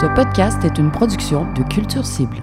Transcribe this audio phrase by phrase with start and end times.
[0.00, 2.42] Ce podcast est une production de Culture Cible.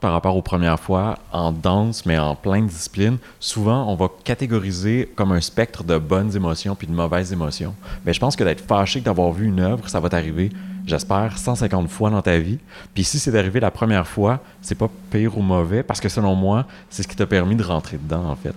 [0.00, 4.06] Par rapport aux premières fois, en danse, mais en plein de disciplines, souvent on va
[4.22, 7.74] catégoriser comme un spectre de bonnes émotions puis de mauvaises émotions.
[8.06, 10.52] Mais je pense que d'être fâché d'avoir vu une œuvre, ça va t'arriver,
[10.86, 12.60] j'espère, 150 fois dans ta vie.
[12.94, 16.36] Puis si c'est arrivé la première fois, c'est pas pire ou mauvais parce que selon
[16.36, 18.54] moi, c'est ce qui t'a permis de rentrer dedans en fait.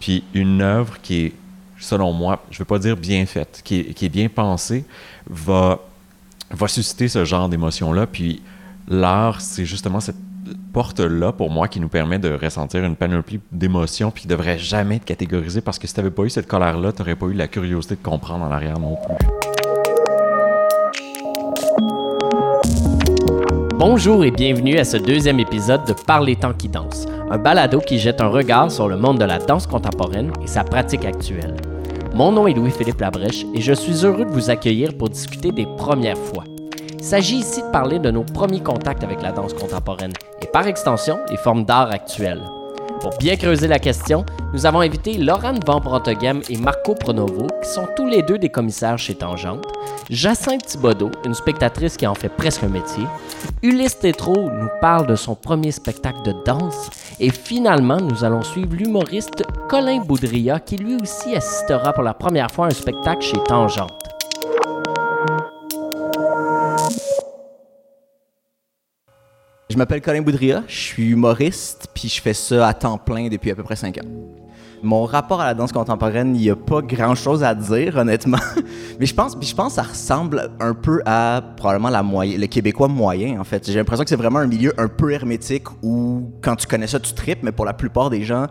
[0.00, 1.32] Puis une œuvre qui est,
[1.78, 4.84] selon moi, je veux pas dire bien faite, qui est bien pensée,
[5.28, 5.78] va,
[6.50, 8.06] va susciter ce genre d'émotion-là.
[8.06, 8.42] Puis
[8.88, 10.16] l'art, c'est justement cette
[10.72, 14.96] porte-là pour moi qui nous permet de ressentir une panoplie d'émotions puis qui devrait jamais
[14.96, 17.34] être catégorisée parce que si tu n'avais pas eu cette colère-là, tu n'aurais pas eu
[17.34, 19.26] la curiosité de comprendre en arrière non plus.
[23.78, 27.80] Bonjour et bienvenue à ce deuxième épisode de Par les temps qui dansent, un balado
[27.80, 31.56] qui jette un regard sur le monde de la danse contemporaine et sa pratique actuelle.
[32.20, 35.64] Mon nom est Louis-Philippe Labrèche et je suis heureux de vous accueillir pour discuter des
[35.64, 36.44] premières fois.
[36.98, 40.12] Il s'agit ici de parler de nos premiers contacts avec la danse contemporaine
[40.42, 42.42] et par extension les formes d'art actuelles.
[43.00, 47.68] Pour bien creuser la question, nous avons invité Laurent Van Brantoghem et Marco Pronovo, qui
[47.70, 49.64] sont tous les deux des commissaires chez Tangente,
[50.10, 53.04] Jacinthe Thibodeau, une spectatrice qui en fait presque un métier,
[53.62, 58.74] Ulysse Tétrault nous parle de son premier spectacle de danse, et finalement, nous allons suivre
[58.74, 63.38] l'humoriste Colin Boudria, qui lui aussi assistera pour la première fois à un spectacle chez
[63.44, 64.09] Tangente.
[69.70, 73.52] Je m'appelle Colin Boudria, je suis humoriste, puis je fais ça à temps plein depuis
[73.52, 74.08] à peu près 5 ans.
[74.82, 78.40] Mon rapport à la danse contemporaine, il n'y a pas grand-chose à dire, honnêtement.
[78.98, 81.90] Mais je pense, je pense que ça ressemble un peu à probablement
[82.24, 83.64] le québécois moyen, en fait.
[83.64, 86.98] J'ai l'impression que c'est vraiment un milieu un peu hermétique où, quand tu connais ça,
[86.98, 88.48] tu tripes, mais pour la plupart des gens,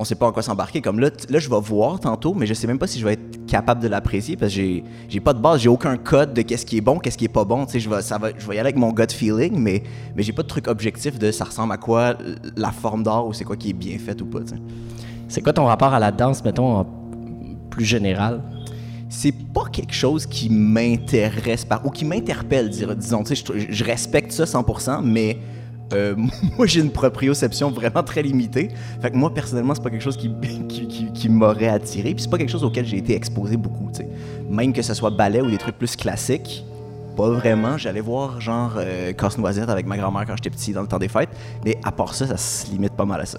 [0.00, 0.80] on sait pas en quoi s'embarquer.
[0.80, 3.12] Comme là, là, je vais voir tantôt, mais je sais même pas si je vais
[3.12, 6.64] être capable de l'apprécier parce que j'ai, pas de base, j'ai aucun code de qu'est-ce
[6.64, 7.66] qui est bon, qu'est-ce qui est pas bon.
[7.66, 9.82] Tu sais, je vais, ça va, je vais y aller avec mon gut feeling, mais,
[10.16, 12.16] mais j'ai pas de truc objectif de ça ressemble à quoi
[12.56, 14.40] la forme d'art ou c'est quoi qui est bien fait ou pas.
[15.28, 16.86] C'est quoi ton rapport à la danse, mettons, en
[17.68, 18.42] plus général?
[19.12, 23.84] c'est pas quelque chose qui m'intéresse par ou qui m'interpelle disons tu sais je, je,
[23.84, 25.36] respecte ça 100% mais
[25.92, 26.14] euh,
[26.56, 28.68] moi, j'ai une proprioception vraiment très limitée.
[29.00, 30.16] Fait que moi, personnellement, c'est pas quelque chose
[30.68, 32.14] qui, qui, m'aurait attiré.
[32.14, 33.90] Puis c'est pas quelque chose auquel j'ai été exposé beaucoup.
[34.48, 36.64] Même que ce soit ballet ou des trucs plus classiques,
[37.16, 37.76] pas vraiment.
[37.76, 41.08] J'allais voir, genre, euh, Casse-Noisette avec ma grand-mère quand j'étais petit dans le temps des
[41.08, 41.30] fêtes.
[41.64, 43.38] Mais à part ça, ça se limite pas mal à ça.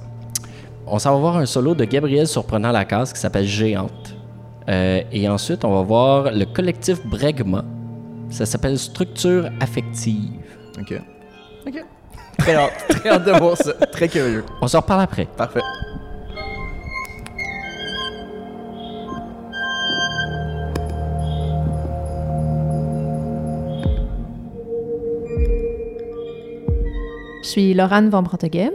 [0.88, 4.16] On s'en va voir un solo de Gabriel Surprenant la case qui s'appelle Géante.
[4.70, 7.64] Euh, et ensuite, on va voir le collectif Bregma.
[8.30, 10.32] Ça s'appelle Structure affective.
[10.80, 11.02] OK.
[11.68, 11.86] OK.
[12.42, 13.74] Très hâte, très hâte de voir ça.
[13.74, 14.44] Très curieux.
[14.62, 15.28] On se reparle après.
[15.38, 15.62] Parfait.
[27.44, 28.72] Je suis Laurent Van Branteghem.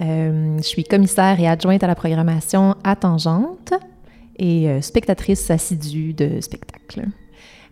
[0.00, 3.72] Euh, je suis commissaire et adjointe à la programmation à Tangente
[4.38, 7.08] et euh, spectatrice assidue de spectacles.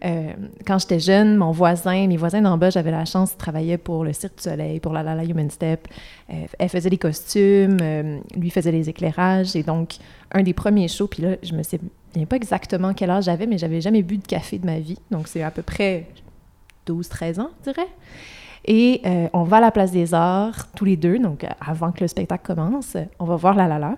[0.05, 0.33] Euh,
[0.67, 4.05] quand j'étais jeune, mon voisin, mes voisins d'en bas, j'avais la chance de travailler pour
[4.05, 5.89] le Cirque du Soleil, pour la La La Human Step.
[6.31, 9.57] Euh, elle faisait les costumes, euh, lui faisait les éclairages.
[9.57, 9.97] Et donc,
[10.33, 13.59] un des premiers shows, puis là, je me souviens pas exactement quel âge j'avais, mais
[13.59, 14.99] j'avais jamais bu de café de ma vie.
[15.11, 16.07] Donc, c'est à peu près
[16.87, 17.89] 12-13 ans, je dirais.
[18.69, 19.03] Et
[19.33, 22.45] on va à la Place des Arts, tous les deux, donc avant que le spectacle
[22.45, 22.97] commence.
[23.21, 23.95] On va voir La La La.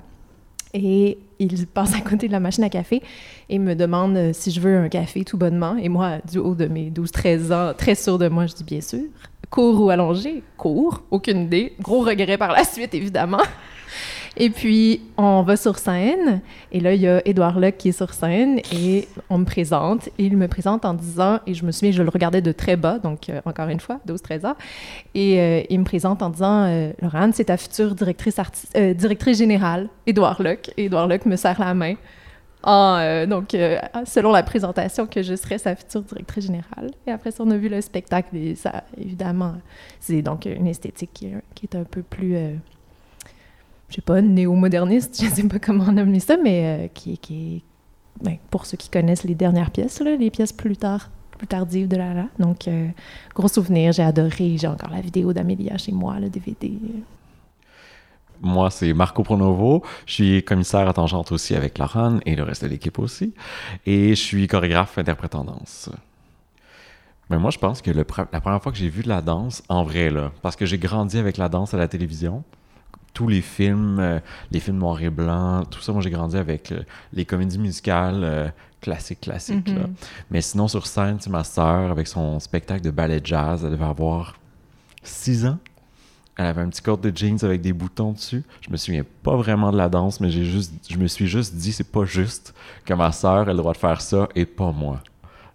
[0.75, 3.03] Et il passe à côté de la machine à café
[3.49, 5.77] et me demande euh, si je veux un café tout bonnement.
[5.77, 8.81] Et moi, du haut de mes 12-13 ans, très sûr de moi, je dis bien
[8.81, 9.05] sûr.
[9.51, 10.43] Court ou allongé?
[10.57, 11.73] Court, aucune idée.
[11.81, 13.43] Gros regret par la suite, évidemment.
[14.41, 16.41] Et puis, on va sur scène.
[16.71, 18.61] Et là, il y a Édouard Locke qui est sur scène.
[18.73, 20.07] Et on me présente.
[20.17, 22.77] Et il me présente en disant, et je me souviens, je le regardais de très
[22.77, 24.55] bas, donc euh, encore une fois, 12-13 ans.
[25.17, 28.41] Et euh, il me présente en disant, euh, Laurent, c'est ta future directrice,
[28.95, 30.71] directrice générale, Édouard Locke.
[30.77, 31.95] Et Édouard Locke me serre la main.
[33.27, 33.57] donc,
[34.05, 36.93] selon la présentation, que je serais sa future directrice générale.
[37.09, 38.37] Et après ça, on a vu le spectacle.
[38.37, 39.55] Et ça, évidemment,
[39.99, 41.27] c'est donc une esthétique
[41.57, 42.37] qui est un peu plus
[43.89, 47.63] je sais pas, néo-moderniste, je sais pas comment nommer ça, mais euh, qui, qui
[48.23, 51.89] ben, pour ceux qui connaissent les dernières pièces, là, les pièces plus tard, plus tardives
[51.89, 52.27] de Lala.
[52.39, 52.89] Donc, euh,
[53.35, 54.57] gros souvenir, j'ai adoré.
[54.59, 56.73] J'ai encore la vidéo d'Amélia chez moi, le DVD.
[58.41, 59.83] Moi, c'est Marco Pronovo.
[60.07, 63.35] Je suis commissaire à Tangente aussi avec Laurent et le reste de l'équipe aussi.
[63.87, 65.91] Et je suis chorégraphe interprète en danse.
[67.31, 69.83] Mais moi, je pense que la première fois que j'ai vu de la danse, en
[69.83, 72.43] vrai, là, parce que j'ai grandi avec la danse à la télévision,
[73.19, 74.21] tous les films, euh,
[74.53, 76.83] les films noir et blanc, tout ça, moi j'ai grandi avec euh,
[77.13, 78.49] les comédies musicales euh,
[78.81, 79.67] classiques, classiques.
[79.67, 79.89] là.
[79.89, 79.95] Mhm.
[80.31, 83.63] Mais sinon, sur scène, c'est ma sœur avec son spectacle de ballet jazz.
[83.65, 84.37] Elle devait avoir
[85.03, 85.59] 6 ans.
[86.37, 88.45] Elle avait un petit corde de jeans avec des boutons dessus.
[88.61, 91.57] Je me souviens pas vraiment de la danse, mais j'ai juste, je me suis juste
[91.57, 92.55] dit, c'est pas juste
[92.85, 95.03] que ma sœur ait le droit de faire ça et pas moi.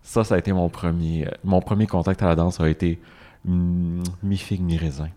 [0.02, 3.00] Ça, ça a été mon premier, euh, mon premier contact à la danse a été
[3.46, 5.08] mm, mi-figue, mi-raisin.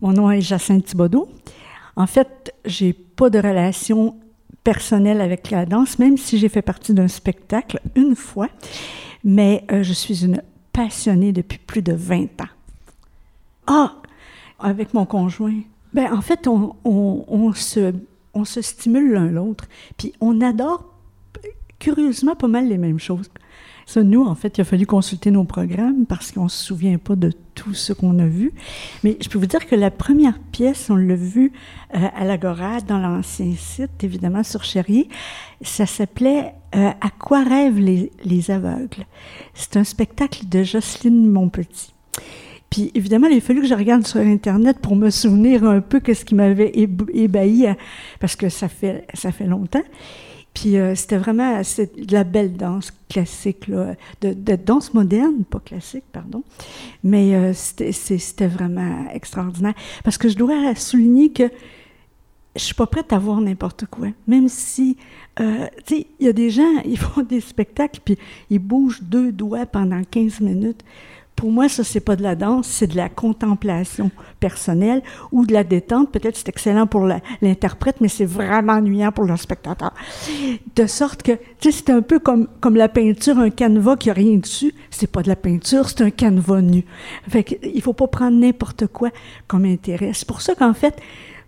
[0.00, 1.28] Mon nom est Jacinthe Thibodeau.
[1.96, 4.16] En fait, j'ai pas de relation
[4.64, 8.48] personnelle avec la danse, même si j'ai fait partie d'un spectacle une fois.
[9.24, 10.42] Mais euh, je suis une
[10.72, 12.52] passionnée depuis plus de 20 ans.
[13.66, 13.96] Ah,
[14.58, 15.60] avec mon conjoint.
[15.92, 17.92] Ben, en fait, on, se,
[18.34, 19.66] on se stimule l'un l'autre.
[19.98, 20.84] Puis on adore,
[21.78, 23.30] curieusement, pas mal les mêmes choses.
[23.86, 26.98] Ça, nous, en fait, il a fallu consulter nos programmes parce qu'on ne se souvient
[26.98, 28.52] pas de tout ce qu'on a vu.
[29.04, 31.52] Mais je peux vous dire que la première pièce, on l'a vue
[31.94, 35.08] euh, à l'Agora, dans l'ancien site, évidemment, sur Cherrier.
[35.60, 39.04] Ça s'appelait euh, À quoi rêvent les, les aveugles?
[39.54, 41.92] C'est un spectacle de Jocelyne Monpetit.
[42.70, 46.00] Puis évidemment, il a fallu que je regarde sur Internet pour me souvenir un peu
[46.00, 47.74] que ce qui m'avait éb- ébahi, euh,
[48.18, 49.82] parce que ça fait, ça fait longtemps.
[50.54, 53.70] Puis euh, c'était vraiment de la belle danse classique,
[54.20, 56.42] de, danse moderne, pas classique, pardon.
[57.02, 59.74] Mais euh, c'était vraiment extraordinaire.
[60.04, 61.50] Parce que je dois souligner que
[62.54, 64.08] je suis pas prête à voir n'importe quoi.
[64.26, 64.96] Même si,
[65.40, 68.18] euh, tu sais, il y a des gens, ils font des spectacles, puis
[68.50, 70.82] ils bougent deux doigts pendant 15 minutes.
[71.42, 75.02] Pour moi, ça, c'est pas de la danse, c'est de la contemplation personnelle
[75.32, 76.12] ou de la détente.
[76.12, 77.04] Peut-être c'est excellent pour
[77.40, 79.92] l'interprète, mais c'est vraiment ennuyant pour le spectateur.
[80.76, 84.08] De sorte que, tu sais, c'est un peu comme, comme la peinture, un canevas qui
[84.08, 84.72] a rien dessus.
[84.90, 86.84] C'est pas de la peinture, c'est un canevas nu.
[87.28, 89.10] Fait que, il faut pas prendre n'importe quoi
[89.48, 90.12] comme intérêt.
[90.14, 90.94] C'est pour ça qu'en fait,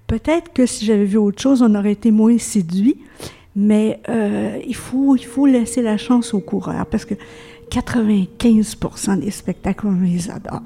[0.09, 2.97] peut-être que si j'avais vu autre chose, on aurait été moins séduit.
[3.57, 7.15] Mais euh, il, faut, il faut laisser la chance aux coureurs parce que
[7.71, 10.61] 95% des spectacles, on les adore.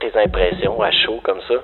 [0.00, 1.54] Tes impressions à chaud comme ça?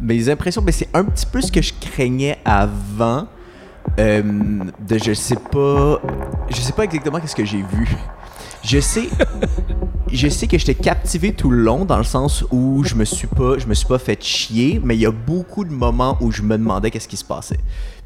[0.00, 3.26] Mes impressions, ben, c'est un petit peu ce que je craignais avant.
[3.98, 4.22] euh,
[4.78, 6.00] de je sais pas.
[6.50, 7.88] Je sais pas exactement qu'est-ce que j'ai vu.
[8.64, 9.08] Je sais.
[10.10, 13.26] Je sais que j'étais captivé tout le long dans le sens où je me suis
[13.26, 16.30] pas je me suis pas fait chier, mais il y a beaucoup de moments où
[16.30, 17.58] je me demandais qu'est-ce qui se passait.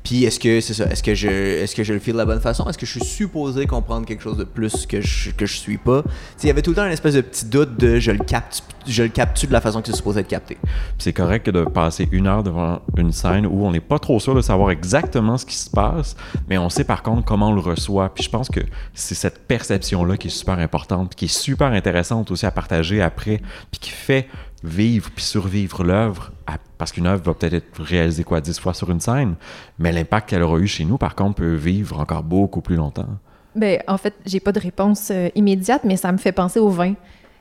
[0.02, 2.24] Puis est-ce que c'est ça, est-ce que je est-ce que je le fais de la
[2.24, 2.68] bonne façon?
[2.68, 5.78] Est-ce que je suis supposé comprendre quelque chose de plus que je que je suis
[5.78, 6.02] pas?
[6.42, 8.64] Il y avait tout le temps une espèce de petit doute de je le capte
[8.86, 10.58] je le capte de la façon que c'est supposé être capté.
[10.98, 14.34] C'est correct de passer une heure devant une scène où on n'est pas trop sûr
[14.34, 16.16] de savoir exactement ce qui se passe,
[16.48, 18.12] mais on sait par contre comment on le reçoit.
[18.12, 18.60] Puis je pense que
[18.94, 23.40] c'est cette perception-là qui est super importante, qui est super intéressante aussi à partager après,
[23.70, 24.28] puis qui fait
[24.64, 26.31] vivre puis survivre l'œuvre.
[26.78, 29.34] Parce qu'une œuvre va peut-être être réalisée quoi, dix fois sur une scène,
[29.78, 33.08] mais l'impact qu'elle aura eu chez nous, par contre, peut vivre encore beaucoup plus longtemps.
[33.54, 36.68] Ben, en fait, j'ai pas de réponse euh, immédiate, mais ça me fait penser au
[36.68, 36.94] vin.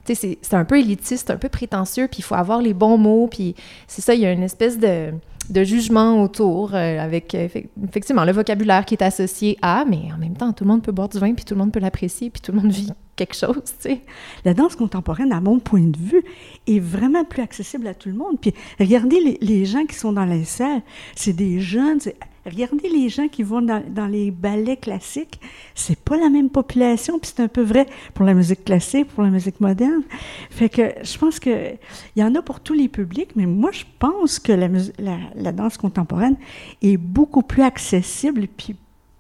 [0.06, 3.56] C'est un peu élitiste, un peu prétentieux, puis il faut avoir les bons mots, puis
[3.88, 5.14] c'est ça, il y a une espèce de,
[5.50, 10.04] de jugement autour, euh, avec euh, effe- effectivement le vocabulaire qui est associé à, mais
[10.14, 11.80] en même temps, tout le monde peut boire du vin, puis tout le monde peut
[11.80, 14.02] l'apprécier, puis tout le monde vit quelque chose, tu sais.
[14.46, 16.24] La danse contemporaine, à mon point de vue,
[16.68, 18.40] est vraiment plus accessible à tout le monde.
[18.40, 20.82] Puis regardez les, les gens qui sont dans les salles,
[21.16, 22.00] c'est des jeunes.
[22.46, 25.40] Regardez les gens qui vont dans, les ballets classiques,
[25.76, 29.24] c'est pas la même population, puis c'est un peu vrai pour la musique classique, pour
[29.24, 30.04] la musique moderne.
[30.50, 31.74] Fait que je pense que
[32.16, 35.78] il y en a pour tous les publics, mais moi je pense que la danse
[35.78, 36.36] contemporaine
[36.82, 38.76] est beaucoup plus accessible, puis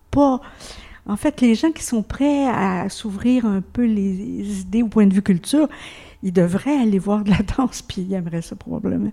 [0.09, 0.41] pas.
[1.07, 5.07] En fait, les gens qui sont prêts à s'ouvrir un peu les idées au point
[5.07, 5.67] de vue culture,
[6.21, 9.11] ils devraient aller voir de la danse, puis ils aimeraient ça probablement.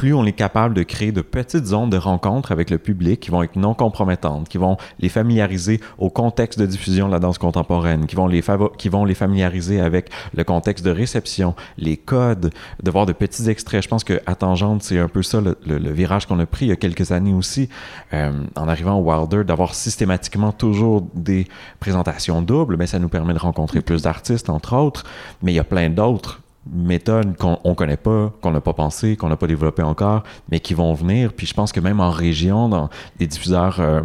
[0.00, 3.30] Plus on est capable de créer de petites zones de rencontre avec le public qui
[3.30, 7.36] vont être non compromettantes, qui vont les familiariser au contexte de diffusion de la danse
[7.36, 8.42] contemporaine, qui vont les,
[8.78, 12.50] qui vont les familiariser avec le contexte de réception, les codes,
[12.82, 13.82] de voir de petits extraits.
[13.82, 16.46] Je pense que à Tangente, c'est un peu ça le, le- le virage qu'on a
[16.46, 17.68] pris il y a quelques années aussi,
[18.14, 21.46] euh, en arrivant au Wilder, d'avoir systématiquement toujours des
[21.78, 25.04] présentations doubles, mais ça nous permet de rencontrer plus d'artistes, entre autres,
[25.42, 29.16] mais il y a plein d'autres méthodes qu'on on connaît pas, qu'on n'a pas pensé,
[29.16, 31.32] qu'on n'a pas développé encore, mais qui vont venir.
[31.32, 34.02] Puis je pense que même en région, dans des diffuseurs euh,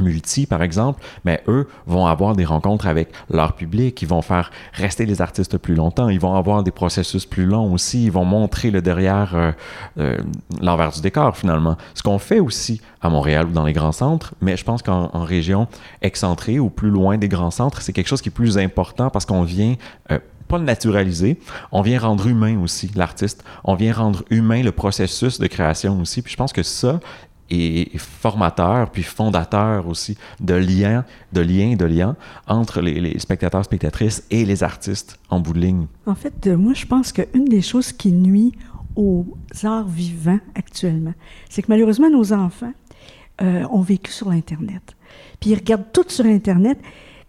[0.00, 4.50] multi, par exemple, mais eux vont avoir des rencontres avec leur public, ils vont faire
[4.72, 8.24] rester les artistes plus longtemps, ils vont avoir des processus plus longs aussi, ils vont
[8.24, 9.52] montrer le derrière, euh,
[9.98, 10.18] euh,
[10.60, 11.76] l'envers du décor finalement.
[11.94, 15.10] Ce qu'on fait aussi à Montréal ou dans les grands centres, mais je pense qu'en
[15.12, 15.68] en région
[16.02, 19.24] excentrée ou plus loin des grands centres, c'est quelque chose qui est plus important parce
[19.24, 19.74] qu'on vient
[20.10, 21.38] euh, pas le naturaliser,
[21.70, 26.22] on vient rendre humain aussi l'artiste, on vient rendre humain le processus de création aussi.
[26.22, 27.00] Puis je pense que ça
[27.50, 33.64] est formateur puis fondateur aussi de liens, de liens, de liens entre les, les spectateurs,
[33.64, 35.86] spectatrices et les artistes en bout de ligne.
[36.06, 38.52] En fait, euh, moi, je pense qu'une des choses qui nuit
[38.96, 39.26] aux
[39.64, 41.14] arts vivants actuellement,
[41.48, 42.72] c'est que malheureusement, nos enfants
[43.40, 44.96] euh, ont vécu sur l'Internet.
[45.40, 46.78] Puis ils regardent tout sur Internet.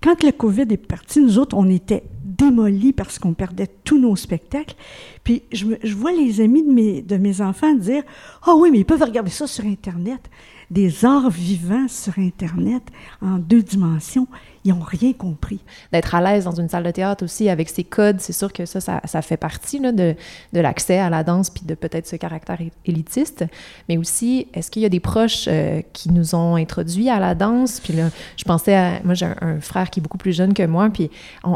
[0.01, 4.15] Quand le COVID est parti, nous autres, on était démolis parce qu'on perdait tous nos
[4.15, 4.75] spectacles.
[5.23, 8.03] Puis je, vois les amis de mes, de mes enfants dire
[8.43, 10.29] Ah oui, mais ils peuvent regarder ça sur Internet.
[10.71, 12.83] Des arts vivants sur Internet
[13.21, 14.27] en deux dimensions.
[14.65, 15.59] Ils n'ont rien compris.
[15.91, 18.65] d'être à l'aise dans une salle de théâtre aussi avec ses codes, c'est sûr que
[18.65, 20.15] ça, ça, fait partie de,
[20.53, 23.45] l'accès à la danse puis de peut-être ce caractère élitiste.
[23.87, 27.35] Mais aussi, est-ce qu'il y a des proches euh, qui nous ont introduits à la
[27.35, 27.79] danse?
[27.79, 28.99] Puis là, je pensais à...
[29.03, 31.09] Moi, j'ai un, frère qui est beaucoup plus jeune que moi, puis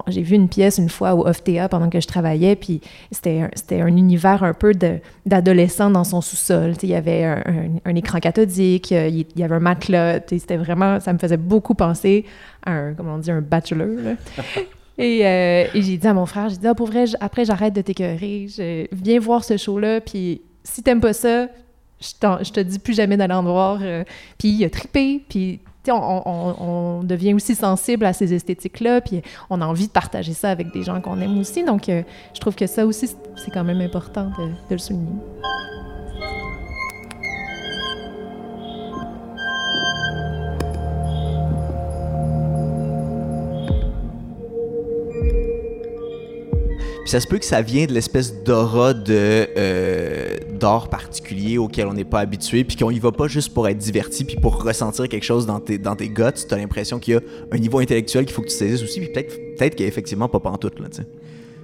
[0.07, 2.81] j'ai vu une pièce une fois au OFTA pendant que je travaillais, puis
[3.11, 4.73] c'était un, un univers un peu
[5.25, 6.73] d'adolescent dans son sous-sol.
[6.81, 7.43] Il y avait un,
[7.85, 10.99] un- écran cathodique, il y avait un matelas, c'était vraiment...
[10.99, 12.25] Ça me faisait beaucoup penser
[12.65, 13.87] un, comment on dit, un bachelor,
[14.99, 17.81] euh, et j'ai dit à mon frère, j'ai dit, ah, pour vrai, après, j'arrête de
[17.81, 18.47] t'écœurer.
[18.91, 21.47] Viens voir ce show-là, puis si t'aimes pas ça,
[21.99, 22.07] je,
[22.43, 23.79] je te dis plus jamais d'aller en voir.
[23.81, 24.03] euh.
[24.37, 25.91] Puis il a trippé, puis on,
[26.25, 26.55] on-
[26.99, 30.71] on devient aussi sensible à ces esthétiques-là, puis on a envie de partager ça avec
[30.73, 31.63] des gens qu'on aime aussi.
[31.63, 32.03] Donc, euh,
[32.33, 35.19] je trouve que ça aussi, c'est- quand même important de le souligner.
[47.03, 51.87] Puis ça se peut que ça vient de l'espèce d'aura de euh, d'art particulier auquel
[51.87, 54.63] on n'est pas habitué, puis qu'on y va pas juste pour être diverti, puis pour
[54.63, 56.45] ressentir quelque chose dans tes, dans tes guts.
[56.47, 59.01] Tu as l'impression qu'il y a un niveau intellectuel qu'il faut que tu saisisses aussi,
[59.01, 61.07] puis peut-être peut-être qu'il y a effectivement pas pantoute, là, tu sais.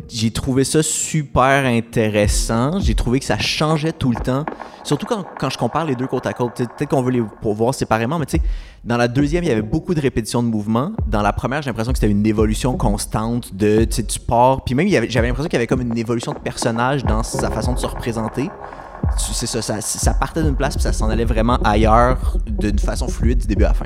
[0.09, 2.79] J'ai trouvé ça super intéressant.
[2.79, 4.43] J'ai trouvé que ça changeait tout le temps.
[4.83, 6.55] Surtout quand, quand je compare les deux côte à côte.
[6.55, 8.43] Peut-être qu'on veut les voir séparément, mais tu sais,
[8.83, 10.93] dans la deuxième, il y avait beaucoup de répétitions de mouvements.
[11.07, 14.63] Dans la première, j'ai l'impression que c'était une évolution constante de, tu pars.
[14.63, 17.73] Puis même, j'avais l'impression qu'il y avait comme une évolution de personnage dans sa façon
[17.73, 18.49] de se représenter.
[19.17, 23.39] C'est ça, ça, partait d'une place puis ça s'en allait vraiment ailleurs d'une façon fluide
[23.39, 23.85] du début à la fin.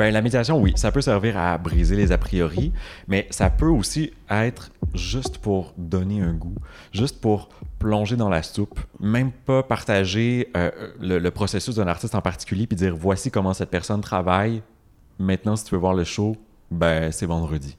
[0.00, 2.72] Ben, la médiation, oui, ça peut servir à briser les a priori,
[3.06, 6.54] mais ça peut aussi être juste pour donner un goût,
[6.90, 12.14] juste pour plonger dans la soupe, même pas partager euh, le, le processus d'un artiste
[12.14, 14.62] en particulier puis dire voici comment cette personne travaille.
[15.18, 16.34] Maintenant, si tu veux voir le show,
[16.70, 17.76] ben c'est vendredi.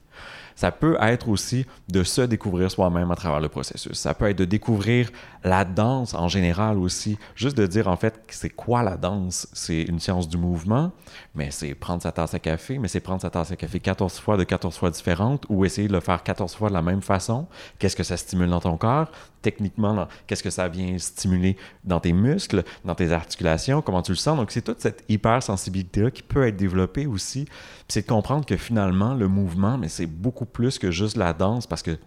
[0.61, 3.93] Ça peut être aussi de se découvrir soi-même à travers le processus.
[3.93, 5.09] Ça peut être de découvrir
[5.43, 7.17] la danse en général aussi.
[7.33, 9.47] Juste de dire en fait c'est quoi la danse?
[9.53, 10.91] C'est une science du mouvement,
[11.33, 14.19] mais c'est prendre sa tasse à café, mais c'est prendre sa tasse à café 14
[14.19, 17.01] fois de 14 fois différentes ou essayer de le faire 14 fois de la même
[17.01, 17.47] façon.
[17.79, 19.09] Qu'est-ce que ça stimule dans ton corps?
[19.41, 23.81] Techniquement, qu'est-ce que ça vient stimuler dans tes muscles, dans tes articulations?
[23.81, 24.37] Comment tu le sens?
[24.37, 27.45] Donc c'est toute cette hypersensibilité-là qui peut être développée aussi.
[27.45, 31.33] Puis c'est de comprendre que finalement, le mouvement, mais c'est beaucoup plus que juste la
[31.33, 31.97] danse parce que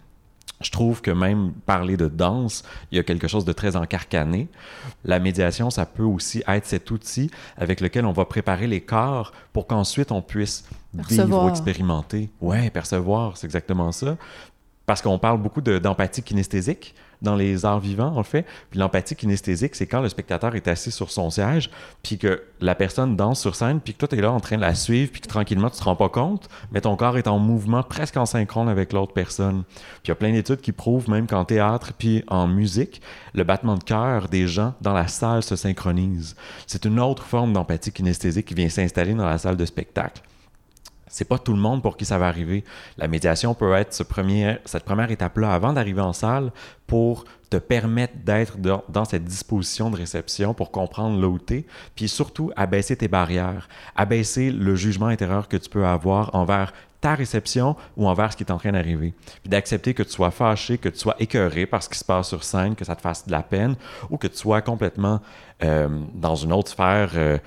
[0.61, 4.47] je trouve que même parler de danse, il y a quelque chose de très encarcané.
[5.03, 9.33] La médiation, ça peut aussi être cet outil avec lequel on va préparer les corps
[9.51, 10.63] pour qu'ensuite on puisse
[10.93, 12.29] vivre ou expérimenter.
[12.39, 14.15] Ouais, percevoir, c'est exactement ça.
[14.85, 18.45] Parce qu'on parle beaucoup de- d'empathie kinesthésique dans les arts vivants, en fait.
[18.69, 21.69] Puis l'empathie kinesthésique, c'est quand le spectateur est assis sur son siège,
[22.03, 24.55] puis que la personne danse sur scène, puis que toi, tu es là en train
[24.55, 27.27] de la suivre, puis que tranquillement, tu te rends pas compte, mais ton corps est
[27.27, 29.63] en mouvement presque en synchrone avec l'autre personne.
[29.65, 33.01] Puis il y a plein d'études qui prouvent même qu'en théâtre, puis en musique,
[33.33, 36.35] le battement de cœur des gens dans la salle se synchronise.
[36.67, 40.21] C'est une autre forme d'empathie kinesthésique qui vient s'installer dans la salle de spectacle
[41.15, 42.65] c'est pas tout le monde pour qui ça va arriver.
[42.97, 44.09] La médiation peut être cette
[44.83, 46.51] première étape-là avant d'arriver en salle
[46.87, 52.97] pour te permettre d'être dans, cette disposition de réception pour comprendre t'es, puis surtout abaisser
[52.97, 58.33] tes barrières, abaisser le jugement intérieur que tu peux avoir envers ta réception ou envers
[58.33, 59.13] ce qui est en train d'arriver.
[59.41, 62.27] Puis d'accepter que tu sois fâché, que tu sois écœuré par ce qui se passe
[62.27, 63.77] sur scène, que ça te fasse de la peine,
[64.09, 65.21] ou que tu sois complètement
[65.63, 67.37] euh, dans une autre sphère euh,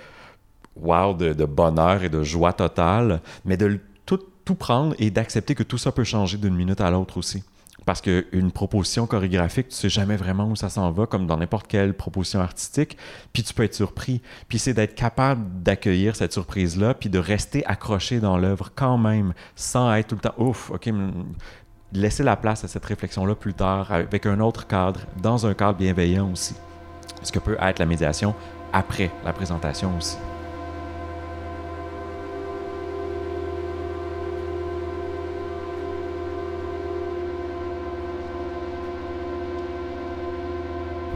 [0.82, 5.62] wow, de, bonheur et de joie totale, mais de tout, tout prendre et d'accepter que
[5.62, 7.42] tout ça peut changer d'une minute à l'autre aussi.
[7.84, 11.68] Parce qu'une proposition chorégraphique, tu sais jamais vraiment où ça s'en va, comme dans n'importe
[11.68, 12.98] quelle proposition artistique,
[13.32, 14.20] puis tu peux être surpris.
[14.48, 19.32] Puis c'est d'être capable d'accueillir cette surprise-là, puis de rester accroché dans l'œuvre quand même,
[19.56, 20.90] sans être tout le temps, ouf, ok,
[21.92, 25.78] laisser la place à cette réflexion-là plus tard, avec un autre cadre, dans un cadre
[25.78, 26.54] bienveillant aussi.
[27.22, 28.34] Ce que peut être la médiation
[28.72, 30.18] après la présentation aussi.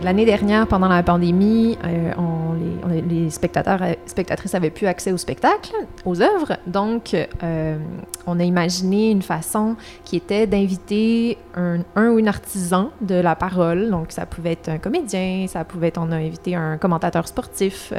[0.02, 2.10] L'année dernière, pendant la pandémie, euh,
[2.58, 5.72] les, on les spectateurs, euh, spectatrices avaient plus accès au spectacle,
[6.04, 6.56] aux œuvres.
[6.66, 7.78] Donc, euh,
[8.26, 13.90] on a imaginé une façon qui était d'inviter un, ou une artisan de la parole.
[13.90, 17.92] Donc, ça pouvait être un comédien, ça pouvait être, on a invité un commentateur sportif,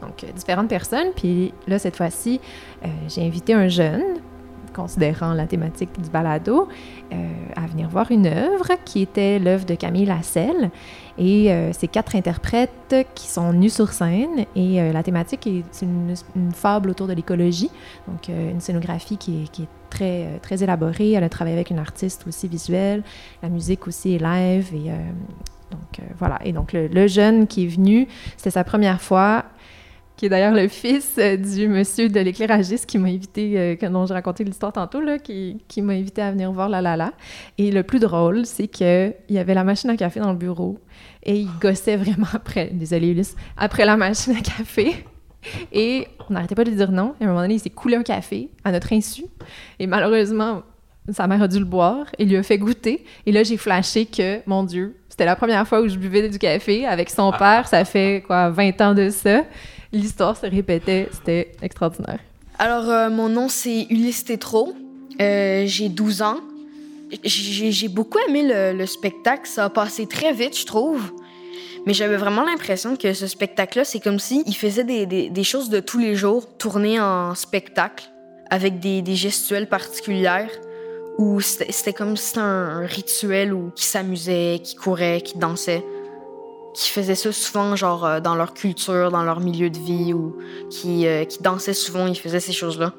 [0.00, 1.08] donc différentes personnes.
[1.16, 2.40] Puis là, cette fois-ci,
[3.08, 4.02] j'ai invité un jeune,
[4.74, 6.68] considérant la thématique du balado,
[7.12, 7.16] euh,
[7.56, 10.70] à venir voir une œuvre qui était l'œuvre de Camille Lasselle.
[11.16, 14.46] Et euh, c'est quatre interprètes qui sont nus sur scène.
[14.56, 16.14] Et euh, la thématique est une,
[16.52, 17.70] fable autour de l'écologie.
[18.08, 21.12] Donc, euh, une scénographie qui est, qui est très, très élaborée.
[21.12, 23.02] Elle a travaillé avec une artiste aussi visuelle.
[23.42, 24.74] La musique aussi est live.
[24.74, 24.90] Et
[25.70, 26.40] donc, voilà.
[26.44, 29.44] Et donc, le jeune qui est venu, c'était sa première fois
[30.16, 34.06] qui est d'ailleurs le fils euh, du monsieur de l'éclairagiste qui m'a invité, euh, dont
[34.06, 37.12] j'ai raconté l'histoire tantôt, là, qui, qui m'a invité à venir voir La La La.
[37.58, 40.78] Et le plus drôle, c'est qu'il y avait la machine à café dans le bureau
[41.24, 45.04] et il gossait vraiment après, désolé Ulysse, après la machine à café.
[45.72, 47.14] Et on n'arrêtait pas de lui dire non.
[47.20, 49.24] Et à un moment donné, il s'est coulé un café à notre insu.
[49.78, 50.62] Et malheureusement,
[51.10, 53.04] sa mère a dû le boire et lui a fait goûter.
[53.26, 56.38] Et là, j'ai flashé que, mon Dieu, c'était la première fois où je buvais du
[56.38, 57.68] café avec son père.
[57.68, 59.42] Ça fait, quoi, 20 ans de ça.
[59.94, 61.08] L'histoire se répétait.
[61.12, 62.18] C'était extraordinaire.
[62.58, 64.74] Alors, euh, mon nom, c'est Ulysse Tétrault.
[65.20, 66.36] Euh, j'ai 12 ans.
[67.22, 69.48] J'ai beaucoup aimé le, le spectacle.
[69.48, 71.12] Ça a passé très vite, je trouve.
[71.86, 75.68] Mais j'avais vraiment l'impression que ce spectacle-là, c'est comme si il faisait des, des- choses
[75.68, 78.06] de tous les jours tournées en spectacle
[78.50, 80.50] avec des, des gestuelles particulières.
[81.18, 85.84] Où c'était comme si c'était un, un rituel où qui s'amusait, qui courait, qui dansait.
[86.74, 90.36] Qui faisaient ça souvent, genre, euh, dans leur culture, dans leur milieu de vie, ou
[90.70, 92.92] qui, euh, qui dansaient souvent, ils faisaient ces choses-là.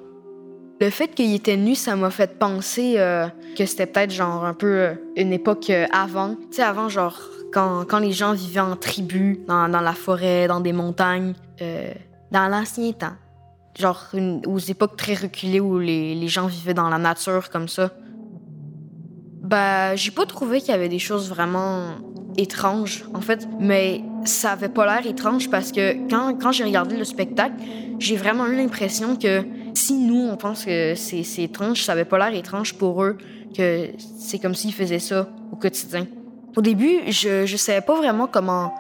[0.82, 3.27] Le fait qu'il était nu, ça m'a fait penser euh,
[3.58, 6.36] que c'était peut-être genre un peu une époque avant.
[6.36, 7.20] Tu sais, avant, genre,
[7.53, 11.34] quand, quand les gens vivaient en tribu, dans, dans la forêt, dans des montagnes,
[12.32, 13.15] dans l'ancien temps.
[13.77, 17.67] Genre, une- aux époques très reculées où les, les gens vivaient dans la nature comme
[17.69, 17.91] ça.
[19.45, 21.89] Bah, j'ai pas trouvé qu'il y avait des choses vraiment
[22.36, 23.47] étranges, en fait.
[23.60, 27.53] Mais ça avait pas l'air étrange parce que quand, quand j'ai regardé le spectacle,
[27.99, 29.43] j'ai vraiment eu l'impression que
[29.75, 33.17] si nous, on pense que c'est étrange, ça avait pas l'air étrange pour eux,
[33.55, 36.08] que c'est comme s'ils faisaient ça au quotidien.
[36.58, 38.73] Au début, je, je savais pas vraiment comment,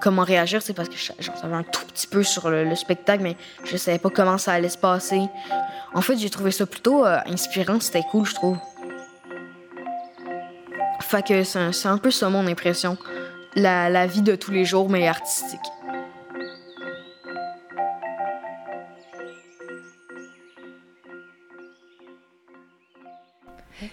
[0.00, 2.74] comment réagir, c'est parce que je- j'en savais un tout petit peu sur le, le
[2.76, 5.22] spectacle, mais je savais pas comment ça allait se passer.
[5.94, 8.56] En fait, j'ai trouvé ça plutôt euh, inspirant, c'était cool, je trouve.
[11.12, 12.96] Fait que c'est un- peu ça mon impression.
[13.54, 15.60] La, vie de tous les jours, mais artistique.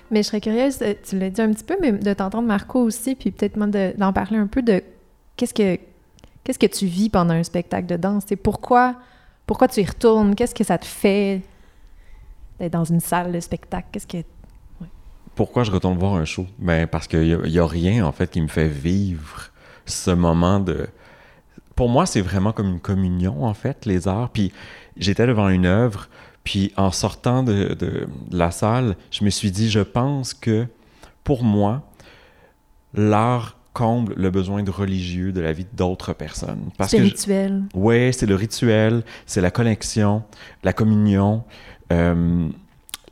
[0.09, 2.79] Mais je serais curieuse, euh, tu l'as dit un petit peu, mais de t'entendre Marco
[2.79, 4.81] aussi, puis peut-être de- d'en parler un peu de
[5.35, 5.77] qu'est-ce que
[6.45, 8.23] qu'est-ce que tu vis pendant un spectacle de danse?
[8.27, 8.95] C'est pourquoi
[9.45, 10.35] pourquoi tu y retournes?
[10.35, 11.41] Qu'est-ce que ça te fait
[12.59, 13.89] d'être dans une salle de spectacle?
[13.91, 14.23] Qu'est-ce que
[15.39, 16.45] Pourquoi je retourne voir un show?
[16.57, 19.51] Ben, parce qu'il n'y a, rien, en fait, qui me fait vivre
[19.85, 20.87] ce moment de...
[21.77, 24.31] Pour moi, c'est vraiment comme une communion, en fait, les arts.
[24.31, 24.51] Puis
[24.97, 26.09] j'étais devant une œuvre,
[26.43, 30.67] puis en sortant de, de- de la salle, je me suis dit, je pense que,
[31.23, 31.83] pour moi,
[32.93, 36.69] l'art comble le besoin de religieux de la vie d'autres personnes.
[36.85, 37.63] C'est je- rituel?
[37.73, 40.21] Ouais, c'est le rituel, c'est la connexion,
[40.65, 41.45] la communion,
[41.93, 42.49] euh,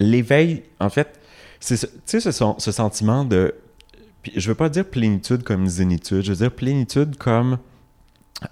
[0.02, 0.64] l'éveil.
[0.82, 1.17] En fait,
[1.60, 3.54] c'est ce- ce, ce sentiment de.
[4.36, 7.58] je veux pas dire plénitude comme zénitude, je veux dire plénitude comme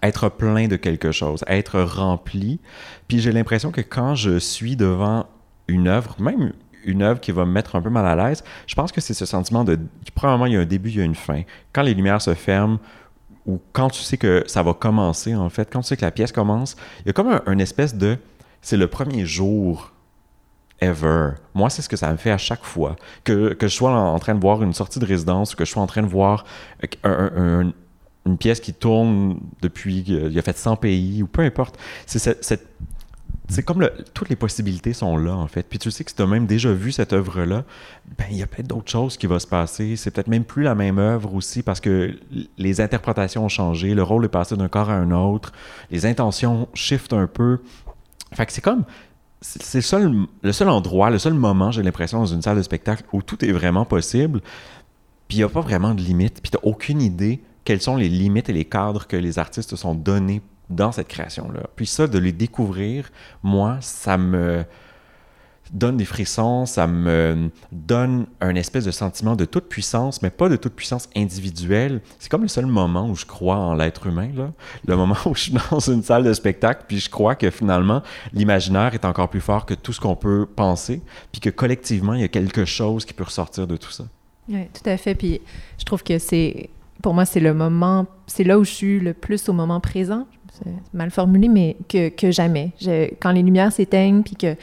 [0.02, 2.60] être plein de quelque chose, être rempli.
[3.08, 5.28] Puis j'ai l'impression que quand je suis devant
[5.68, 6.54] une œuvre, même
[6.86, 9.13] une œuvre qui va me mettre un peu mal à l'aise, je pense que c'est
[9.13, 9.78] ce sentiment de.
[10.13, 11.41] Probablement, il y a un début, il y a une fin.
[11.74, 12.80] Quand les lumières se ferment,
[13.46, 16.12] ou quand tu sais que ça va commencer, en fait, quand tu sais que la
[16.12, 18.18] pièce commence, il y a comme un, un espèce de.
[18.62, 19.91] C'est le premier jour
[20.82, 21.32] ever.
[21.54, 22.96] Moi, c'est ce que ça me fait à chaque fois.
[23.24, 25.72] Que, que je sois en, train de voir une sortie de résidence, ou que je
[25.72, 26.46] sois en train de voir
[27.06, 27.30] euh,
[27.64, 27.74] un- un-
[28.26, 30.04] une pièce qui tourne depuis.
[30.10, 31.78] euh, Il a fait 100 pays, ou peu importe.
[32.06, 32.66] C'est cette.
[33.48, 35.64] c'est comme toutes les possibilités sont là, en fait.
[35.70, 37.64] Puis tu sais que si tu as même déjà vu cette œuvre-là,
[38.18, 39.96] ben il y a peut-être d'autres choses qui vont se passer.
[39.96, 42.18] C'est peut-être même plus la même œuvre aussi parce que
[42.58, 45.52] les interprétations ont changé, le rôle est passé d'un corps à un autre,
[45.92, 47.60] les intentions shiftent un peu.
[48.34, 48.84] Fait que c'est comme.
[49.46, 52.64] C'est le seul, le seul endroit, le seul moment, j'ai l'impression, dans une salle de
[52.64, 54.42] spectacle où tout est vraiment possible.
[55.28, 56.42] Puis il n'y a pas vraiment de limites.
[56.42, 59.70] Puis tu n'as aucune idée quelles sont les limites et les cadres que les artistes
[59.70, 61.62] se sont donnés dans cette création-là.
[61.76, 63.12] Puis ça, de les découvrir,
[63.44, 64.66] moi, ça me.
[65.71, 70.49] Donne des frissons, ça me donne un espèce de sentiment de toute puissance, mais pas
[70.49, 72.01] de toute puissance individuelle.
[72.19, 74.51] C'est comme le seul moment où je crois en l'être humain, là.
[74.88, 78.01] le moment où je suis dans une salle de spectacle, puis je crois que finalement,
[78.34, 81.01] l'imaginaire est encore plus fort que tout ce qu'on peut penser,
[81.32, 84.06] puis que collectivement, il y a quelque chose qui peut ressortir de tout ça.
[84.47, 85.15] Oui, tout à fait.
[85.15, 85.41] Puis
[85.80, 86.69] je trouve que c'est,
[87.01, 90.28] pour moi, c'est le moment, c'est là où je suis le plus au moment présent
[90.94, 92.72] mal formulé, mais que, que jamais.
[93.22, 94.56] quand les lumières s'éteignent, puis que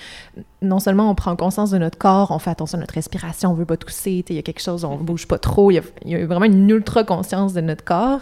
[0.63, 3.55] non seulement on prend conscience de notre corps, on fait attention à notre respiration, on
[3.55, 6.27] veut pas tousser, il y a quelque chose, on bouge pas trop, il y, a,
[6.27, 8.21] vraiment une ultra conscience de notre corps.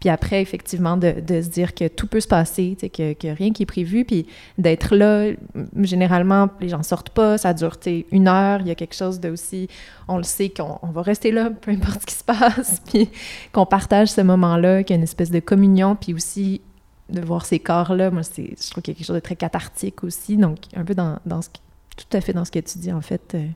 [0.00, 3.52] Puis après, effectivement, de, de, se dire que tout peut se passer, que, que rien
[3.52, 4.26] qui est prévu, puis
[4.58, 5.32] d'être là,
[5.80, 7.78] généralement, les gens sortent pas, ça dure
[8.12, 9.68] une heure, il y a quelque chose de aussi,
[10.06, 13.08] on le sait qu'on va rester là, peu importe ce qui se passe, puis
[13.52, 16.60] qu'on partage ce moment-là, qu'il y a une espèce de communion, puis aussi
[17.08, 19.36] de voir ces corps-là, moi, c'est, je trouve qu'il y a quelque chose de très
[19.36, 20.36] cathartique aussi.
[20.36, 21.48] Donc, un peu dans, dans ce,
[21.96, 23.34] tout à fait dans ce que tu dis, en fait.
[23.34, 23.46] Euh.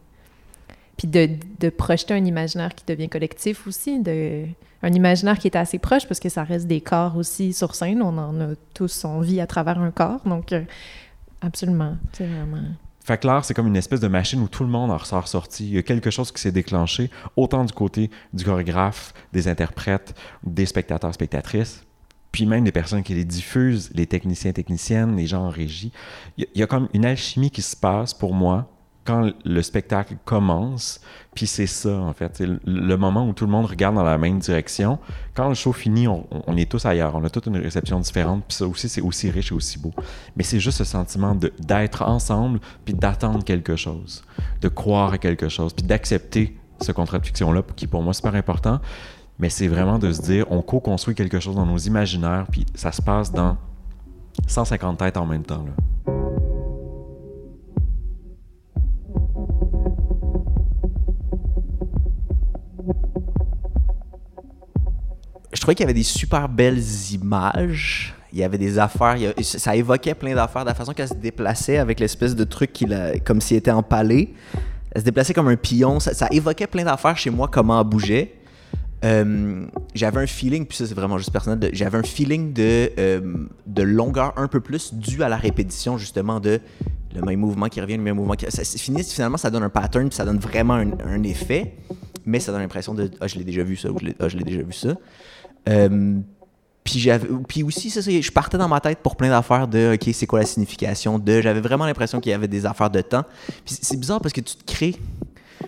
[0.97, 4.45] puis de, de, projeter un imaginaire qui devient collectif aussi, de,
[4.83, 8.03] un imaginaire qui est assez proche, parce que ça reste des corps aussi sur scène.
[8.03, 10.21] On en a tous, on vit à travers un corps.
[10.25, 10.63] Donc, euh,
[11.41, 11.97] absolument.
[12.13, 12.63] C'est vraiment.
[13.03, 15.27] Fait que l'art, c'est comme une espèce de machine où tout le monde en ressort
[15.27, 15.67] sorti.
[15.67, 20.15] Il y a quelque chose qui s'est déclenché, autant du côté du chorégraphe, des interprètes,
[20.45, 21.85] des spectateurs, spectatrices,
[22.33, 25.93] puis même des personnes qui les diffusent, les techniciens, techniciennes, les gens en régie.
[26.37, 28.71] Il y, a comme une alchimie qui se passe pour moi
[29.05, 31.01] quand le spectacle commence,
[31.35, 32.37] puis c'est ça, en fait.
[32.37, 34.99] C'est le moment où tout le monde regarde dans la même direction.
[35.35, 37.17] Quand le show finit, on, est tous ailleurs.
[37.17, 39.93] On a toute une réception différente, puis ça aussi, c'est aussi riche et aussi beau.
[40.37, 44.23] Mais c'est juste ce sentiment d'être ensemble, puis d'attendre quelque chose,
[44.61, 48.15] de croire à quelque chose, puis d'accepter ce contrat de fiction-là, qui pour moi, est
[48.15, 48.81] super important
[49.41, 52.93] mais c'est vraiment de se dire, on co-construit quelque chose dans nos imaginaires, puis ça
[52.93, 53.57] se passe dans
[54.47, 55.65] 150 têtes en même temps.
[65.53, 68.15] Je trouvais qu'il y avait des super belles images.
[68.33, 71.79] Il y avait des affaires, ça évoquait plein d'affaires, de la façon qu'elle se déplaçait
[71.79, 74.35] avec l'espèce de truc qu'il a, comme s'il était empalé.
[74.93, 75.99] Elle se déplaçait comme un pion.
[75.99, 78.40] Ça évoquait plein d'affaires chez moi, comment elle bougeait.
[79.03, 83.47] Euh, j'avais un feeling, puis ça c'est vraiment juste personnel, j'avais un feeling de, euh,
[83.67, 86.61] de longueur un peu plus dû à la répétition justement de
[87.15, 88.45] le même mouvement qui revient, le même mouvement qui...
[88.51, 91.77] Ça, finit, finalement ça donne un pattern, puis ça donne vraiment un, effet,
[92.27, 94.45] mais ça donne l'impression de «Ah, je l'ai déjà vu ça» ou «Ah, je l'ai
[94.45, 94.95] déjà vu ça
[95.69, 96.21] euh,
[96.85, 97.09] puis
[97.47, 100.41] puis aussi ça je partais dans ma tête pour plein d'affaires de OK, c'est quoi
[100.41, 103.25] la signification de j'avais vraiment l'impression qu'il y avait des affaires de temps.
[103.65, 104.97] Puis c'est bizarre parce que tu te crées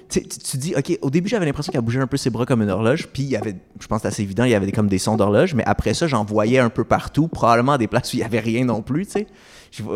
[0.09, 2.62] tu, tu dis, OK, au début, j'avais l'impression qu'elle bougeait un peu ses bras comme
[2.62, 4.72] une horloge, puis il y avait, je pense que c'est assez évident, il y avait
[4.72, 7.87] comme des sons d'horloge, mais après ça, j'en voyais un peu partout, probablement à des
[7.87, 9.26] places où il n'y avait rien non plus, tu sais.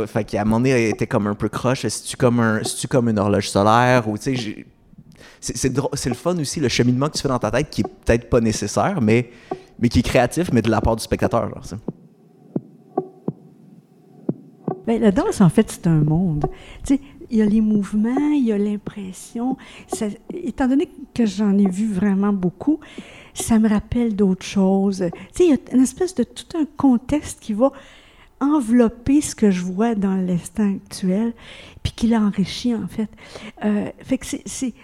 [0.06, 1.82] Fait qu'à un moment donné, elle était comme un peu croche.
[1.86, 4.66] C'est-tu comme, un, comme une horloge solaire ou, tu sais,
[5.40, 8.30] c'est le fun aussi, le cheminement que tu fais dans ta tête qui est peut-être
[8.30, 9.30] pas nécessaire, mais,
[9.78, 11.48] mais qui est créatif, mais de la part du spectateur.
[11.48, 11.78] Genre,
[14.86, 16.46] ben, la danse, en fait, c'est un monde.
[16.84, 19.56] Tu sais, il y a les mouvements, il y a l'impression.
[20.32, 22.80] Étant donné que j'en ai vu vraiment beaucoup,
[23.34, 25.04] ça me rappelle d'autres choses.
[25.12, 27.72] Tu sais, il y a une espèce de tout un contexte qui va
[28.40, 31.32] envelopper ce que je vois dans l'instant actuel,
[31.82, 33.08] puis qui l'enrichit, en fait.
[33.64, 34.74] Euh, fait que c'est...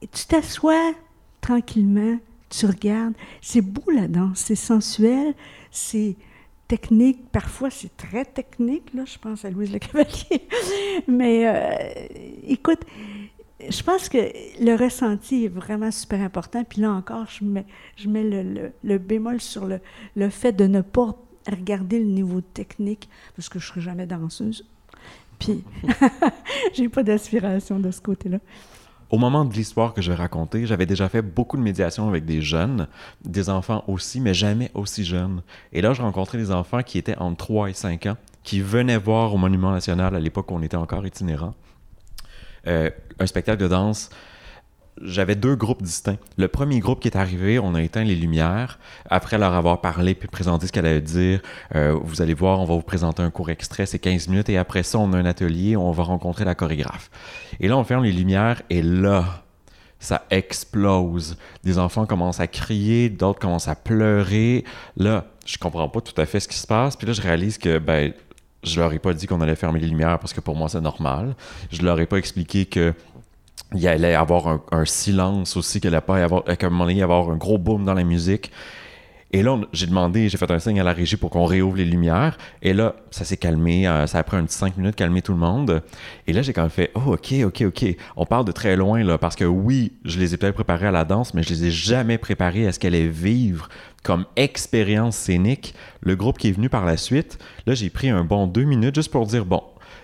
[0.00, 0.94] Tu t'assois
[1.40, 3.14] tranquillement, tu regardes.
[3.42, 5.34] C'est beau la danse, c'est sensuel,
[5.70, 6.16] c'est
[6.70, 7.28] technique.
[7.32, 8.94] Parfois, c'est très technique.
[8.94, 10.46] Là, je pense à Louise Le Cavalier.
[11.08, 12.04] Mais euh,
[12.46, 12.82] écoute,
[13.68, 16.62] je pense que le ressenti est vraiment super important.
[16.62, 17.66] Puis là encore, je mets,
[18.84, 19.80] le, bémol sur le,
[20.14, 21.16] le, fait de ne pas
[21.50, 24.64] regarder le niveau technique, parce que je ne serai jamais danseuse.
[25.40, 25.64] Puis,
[26.74, 28.38] j'ai pas d'aspiration de ce côté-là
[29.10, 32.24] au moment de l'histoire que je vais raconter, j'avais déjà fait beaucoup de médiation avec
[32.24, 32.86] des jeunes,
[33.24, 35.42] des enfants aussi, mais jamais aussi jeunes.
[35.72, 38.96] Et là, je rencontrais des enfants qui étaient entre 3 et 5 ans, qui venaient
[38.96, 41.54] voir au Monument National à l'époque où on était encore itinérant,
[42.66, 44.10] euh, un spectacle de danse
[45.02, 46.18] j'avais deux groupes distincts.
[46.36, 48.78] Le premier groupe qui est arrivé, on a éteint les lumières.
[49.08, 51.40] Après leur avoir parlé puis présenté ce qu'elle allait dire,
[51.74, 54.58] euh, vous allez voir, on va vous présenter un court extrait, c'est 15 minutes, et
[54.58, 57.10] après ça, on a un atelier, on va rencontrer la chorégraphe.
[57.60, 59.42] Et là, on ferme les lumières, et là,
[59.98, 61.36] ça explose.
[61.62, 64.64] Des enfants commencent à crier, d'autres commencent à pleurer.
[64.96, 67.58] Là, je comprends pas tout à fait ce qui se passe, puis là, je réalise
[67.58, 68.12] que, ben,
[68.62, 70.80] je leur ai pas dit qu'on allait fermer les lumières parce que pour moi, c'est
[70.80, 71.34] normal.
[71.70, 72.92] Je leur ai pas expliqué que
[73.74, 76.84] il allait y avoir un, silence aussi, qu'il allait pas y avoir, qu'à un moment
[76.84, 78.50] donné, il y avoir un gros boom dans la musique.
[79.32, 81.84] Et là, j'ai demandé, j'ai fait un signe à la régie pour qu'on réouvre les
[81.84, 82.36] lumières.
[82.62, 83.86] Et là, ça s'est calmé.
[83.86, 85.82] euh, ça a pris un petit cinq minutes de calmer tout le monde.
[86.26, 87.96] Et là, j'ai quand même fait, oh, OK, OK, OK.
[88.16, 90.90] On parle de très loin, là, parce que oui, je les ai peut-être préparés à
[90.90, 93.68] la danse, mais je les ai jamais préparés à ce qu'elle allait vivre
[94.02, 95.74] comme expérience scénique.
[96.00, 98.96] Le groupe qui est venu par la suite, là, j'ai pris un bon deux minutes
[98.96, 99.62] juste pour dire, bon,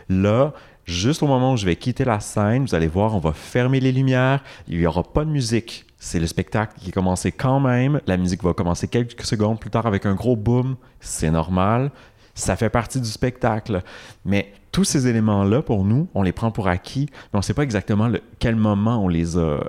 [0.08, 0.52] là,
[0.86, 3.80] juste au moment où je vais quitter la scène, vous allez voir, on va fermer
[3.80, 5.84] les lumières, il n'y aura pas de musique.
[5.98, 8.00] C'est le spectacle qui est commencé quand même.
[8.06, 10.76] La musique va commencer quelques secondes plus tard avec un gros boom.
[11.00, 11.90] C'est normal.
[12.34, 13.82] Ça fait partie du spectacle.
[14.24, 17.54] Mais tous ces éléments-là, pour nous, on les prend pour acquis, mais on ne sait
[17.54, 19.60] pas exactement quel moment on les a euh,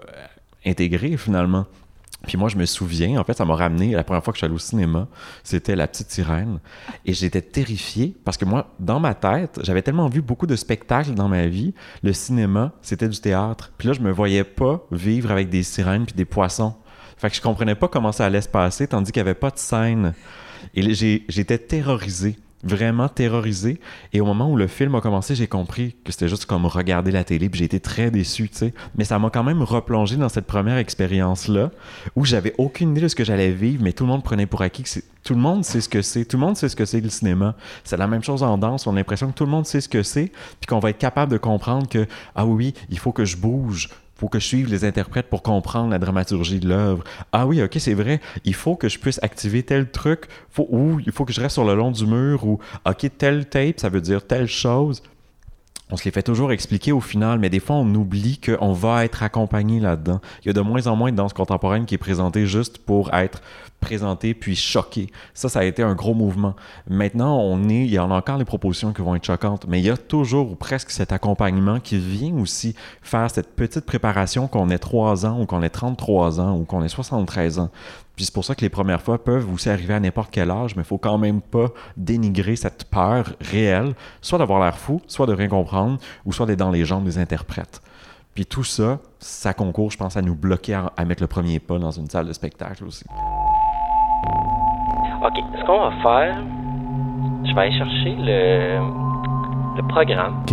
[0.66, 1.66] intégrés finalement.
[2.26, 4.40] Puis moi, je me souviens, en fait, ça m'a ramené, la première fois que je
[4.40, 5.08] suis allé au cinéma,
[5.44, 6.60] c'était La Petite Sirène.
[7.06, 11.14] Et j'étais terrifié parce que moi, dans ma tête, j'avais tellement vu beaucoup de spectacles
[11.14, 11.74] dans ma vie.
[12.04, 13.72] Le cinéma, c'était du théâtre.
[13.78, 16.76] Puis là, je me voyais pas vivre avec des sirènes puis des poissons.
[17.18, 19.52] Fait que je comprenais pas comment ça allait se passer, tandis qu'il y avait pas
[19.52, 20.14] de scène.
[20.76, 23.80] Et j'étais terrorisé, vraiment terrorisé.
[24.14, 27.12] Et au moment où le film a commencé, j'ai compris que c'était juste comme regarder
[27.12, 28.74] la télé, puis j'ai été très déçu, tu sais.
[28.98, 31.72] Mais ça m'a quand même replongé dans cette première expérience-là,
[32.16, 34.62] où j'avais aucune idée de ce que j'allais vivre, mais tout le monde prenait pour
[34.62, 34.90] acquis que
[35.24, 36.26] tout le monde sait ce que c'est.
[36.26, 37.56] Tout le monde sait ce que c'est le cinéma.
[37.84, 38.88] C'est la même chose en danse.
[38.88, 40.98] On a l'impression que tout le monde sait ce que c'est, puis qu'on va être
[40.98, 43.90] capable de comprendre que, ah oui, il faut que je bouge.
[44.18, 47.04] Faut que je suive les interprètes pour comprendre la dramaturgie de l'œuvre.
[47.32, 48.20] Ah oui, ok, c'est vrai.
[48.46, 51.54] Il faut que je puisse activer tel truc, faut, ou il faut que je reste
[51.54, 55.04] sur le long du mur, ou ok, tel tape, ça veut dire telle chose.
[55.90, 59.06] On se les fait toujours expliquer au final, mais des fois, on oublie qu'on va
[59.06, 60.20] être accompagné là-dedans.
[60.44, 63.14] Il y a de moins en moins de danse contemporaine qui est présentée juste pour
[63.14, 63.42] être
[63.80, 65.08] présentée puis choquée.
[65.34, 66.56] Ça, ça a été un gros mouvement.
[66.90, 69.80] Maintenant, on est, il y en a encore les propositions qui vont être choquantes, mais
[69.80, 74.48] il y a toujours ou presque cet accompagnement qui vient aussi faire cette petite préparation
[74.48, 77.70] qu'on ait 3 ans ou qu'on ait 33 ans ou qu'on ait 73 ans.
[78.18, 80.76] Puis c'est pour ça que les premières fois peuvent aussi arriver à n'importe quel âge,
[80.76, 85.28] mais il faut quand même pas dénigrer cette peur réelle, soit d'avoir l'air fou, soit
[85.28, 87.80] de rien comprendre, ou soit d'être dans les jambes des interprètes.
[88.34, 91.60] Puis tout ça, ça concourt, je pense, à nous bloquer à, à mettre le premier
[91.60, 93.06] pas dans une salle de spectacle aussi.
[95.24, 96.44] OK, ce qu'on va faire,
[97.46, 98.80] je vais aller chercher le,
[99.78, 100.44] le programme.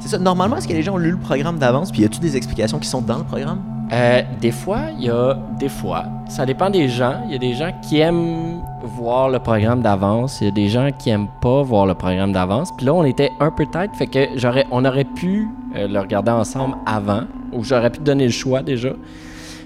[0.00, 0.18] C'est ça.
[0.18, 1.92] Normalement, est-ce que les gens ont lu le programme d'avance?
[1.92, 3.60] Puis y a-tu des explications qui sont dans le programme?
[3.92, 7.22] Euh, des fois, il y a des fois, ça dépend des gens.
[7.26, 10.68] Il y a des gens qui aiment voir le programme d'avance, il y a des
[10.68, 12.70] gens qui aiment pas voir le programme d'avance.
[12.76, 15.98] Puis là, on était un peu tête, fait que j'aurais, on aurait pu euh, le
[15.98, 18.90] regarder ensemble avant, ou j'aurais pu donner le choix déjà.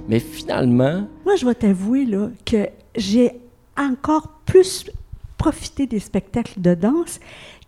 [0.09, 3.33] Mais finalement, Moi, je vais t'avouer là, que j'ai
[3.79, 4.87] encore plus
[5.37, 7.21] profité des spectacles de danse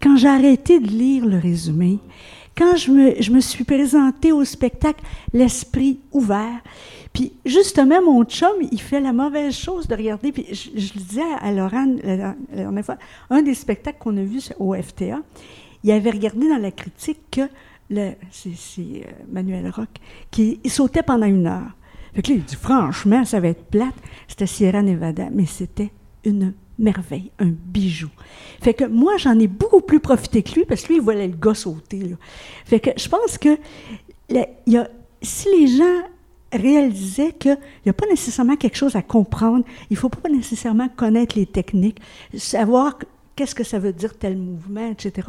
[0.03, 1.99] quand j'ai arrêté de lire le résumé,
[2.57, 6.61] quand je me, je me suis présentée au spectacle l'esprit ouvert.
[7.13, 10.33] Puis justement, mon chum, il fait la mauvaise chose de regarder.
[10.33, 12.99] Puis je, le disais à Laurent la, dernière fois,
[13.31, 15.21] un des spectacles qu'on a vu au FTA,
[15.85, 17.43] il avait regardé dans la critique que
[17.89, 19.89] le, c'est, euh, Manuel Rock,
[20.31, 21.71] qui sautait pendant une heure.
[22.15, 23.95] Fait que là, il dit, franchement, ça va être plate.
[24.27, 25.93] C'était Sierra Nevada, mais c'était
[26.25, 28.11] une merveille, un bijou.
[28.61, 31.29] Fait que moi, j'en ai beaucoup plus profité que lui, parce que lui, il voulait
[31.29, 32.01] le gars sauter.
[32.01, 32.17] là.
[32.65, 33.59] Fait que je pense que
[35.23, 36.03] si les gens
[36.53, 40.89] réalisaient qu'il n'y a pas nécessairement quelque chose à comprendre, il ne faut pas nécessairement
[40.89, 41.99] connaître les techniques,
[42.37, 42.99] savoir
[43.35, 45.29] qu'est-ce que ça veut dire tel mouvement, etc.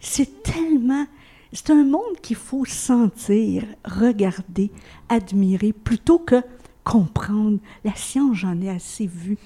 [0.00, 1.06] C'est tellement...
[1.52, 4.70] C'est un monde qu'il faut sentir, regarder,
[5.08, 6.42] admirer, plutôt que
[6.90, 7.58] comprendre.
[7.84, 9.36] La science, j'en ai assez vu.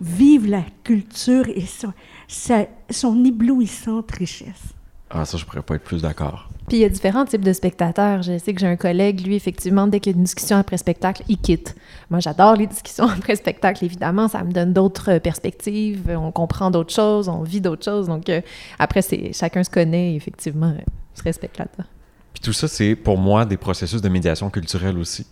[0.00, 1.92] Vivre la culture et son,
[2.26, 4.74] sa- son éblouissante richesse.
[5.08, 6.48] Ah, ça, je pourrais pas être plus d'accord.
[6.68, 8.22] Puis il y a différents types de spectateurs.
[8.22, 10.78] Je sais que j'ai un collègue, lui, effectivement, dès qu'il y a une discussion après
[10.78, 11.76] spectacle, il quitte.
[12.10, 14.26] Moi, j'adore les discussions après spectacle, évidemment.
[14.28, 16.10] Ça me donne d'autres euh, perspectives.
[16.18, 18.06] On comprend d'autres choses, on vit d'autres choses.
[18.08, 18.40] Donc, euh,
[18.78, 20.80] après, c'est chacun se connaît, et effectivement, euh,
[21.14, 21.88] se respecte là-dedans.
[22.32, 25.26] Puis tout ça, c'est pour moi des processus de médiation culturelle aussi.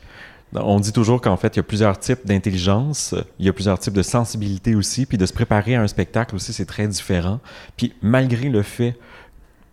[0.52, 3.78] On dit toujours qu'en fait, il y a plusieurs types d'intelligence, il y a plusieurs
[3.78, 7.38] types de sensibilité aussi, puis de se préparer à un spectacle aussi, c'est très différent.
[7.76, 8.96] Puis malgré le fait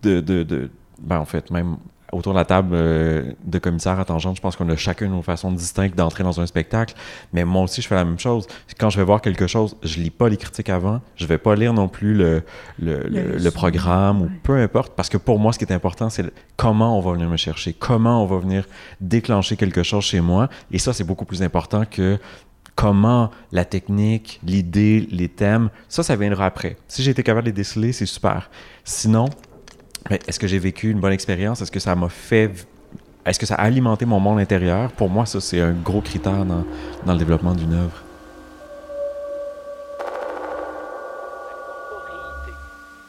[0.03, 0.69] de, de, de-
[1.01, 1.77] ben en fait, même
[2.17, 5.21] autour de la table euh, de commissaires à tangente, je pense qu'on a chacun nos
[5.21, 6.95] façons distinctes d'entrer dans un spectacle.
[7.33, 8.47] Mais moi aussi, je fais la même chose.
[8.79, 11.55] Quand je vais voir quelque chose, je lis pas les critiques avant, je vais pas
[11.55, 12.43] lire non plus le,
[12.79, 15.73] le, le- le résumé, programme ou peu importe, parce que pour moi, ce qui est
[15.73, 16.25] important, c'est
[16.55, 18.65] comment on va venir me chercher, comment on va venir
[19.01, 20.49] déclencher quelque chose chez moi.
[20.71, 22.17] Et ça, c'est beaucoup plus important que
[22.75, 26.77] comment la technique, l'idée, les thèmes, ça, ça viendra après.
[26.87, 28.49] Si j'ai été capable de les déceler, c'est super.
[28.83, 29.25] Sinon,
[30.09, 31.61] est-ce que j'ai vécu une bonne expérience?
[31.61, 32.51] Est-ce que ça m'a fait
[33.27, 34.89] est-ce que ça a alimenté mon monde intérieur?
[34.93, 36.63] Pour moi, ça, c'est un gros critère dans,
[37.05, 38.01] dans le développement d'une œuvre.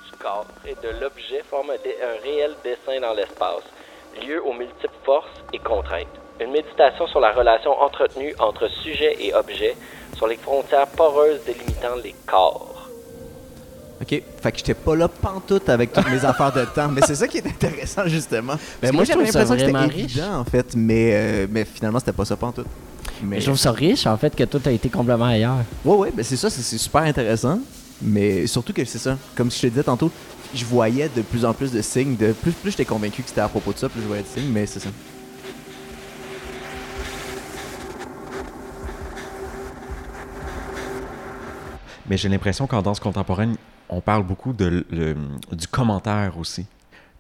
[0.04, 3.62] du corps et de l'objet forme un réel dessin dans l'espace,
[4.26, 6.08] lieu aux multiples forces et contraintes.
[6.40, 9.76] Une méditation sur la relation entretenue entre sujet et objet,
[10.16, 12.77] sur les frontières poreuses délimitant les corps.
[14.00, 14.22] OK.
[14.42, 16.88] Fait que j'étais pas là pantoute avec toutes mes affaires de temps.
[16.88, 18.54] Mais c'est ça qui est intéressant, justement.
[18.80, 20.16] Ben, que moi, j'avais l'impression que c'était riche.
[20.16, 20.74] évident, en fait.
[20.76, 22.66] Mais, euh, mais finalement, c'était pas ça pantoute.
[23.22, 25.64] Mais Je trouve ça riche, en fait, que tout a été complètement ailleurs.
[25.84, 27.58] Ouais, ouais, ben c'est ça, c'est- c'est super intéressant.
[28.00, 29.18] Mais surtout que c'est ça.
[29.34, 30.12] Comme je te disais tantôt,
[30.54, 32.14] je voyais de plus en plus de signes.
[32.16, 34.28] De plus plus j'étais convaincu que c'était à propos de ça, plus je voyais de
[34.28, 34.90] signes, mais c'est ça.
[42.08, 43.56] Mais j'ai l'impression qu'en danse contemporaine,
[43.88, 44.87] on parle beaucoup de,
[45.53, 46.64] du commentaire aussi.
[46.64, 46.68] Tu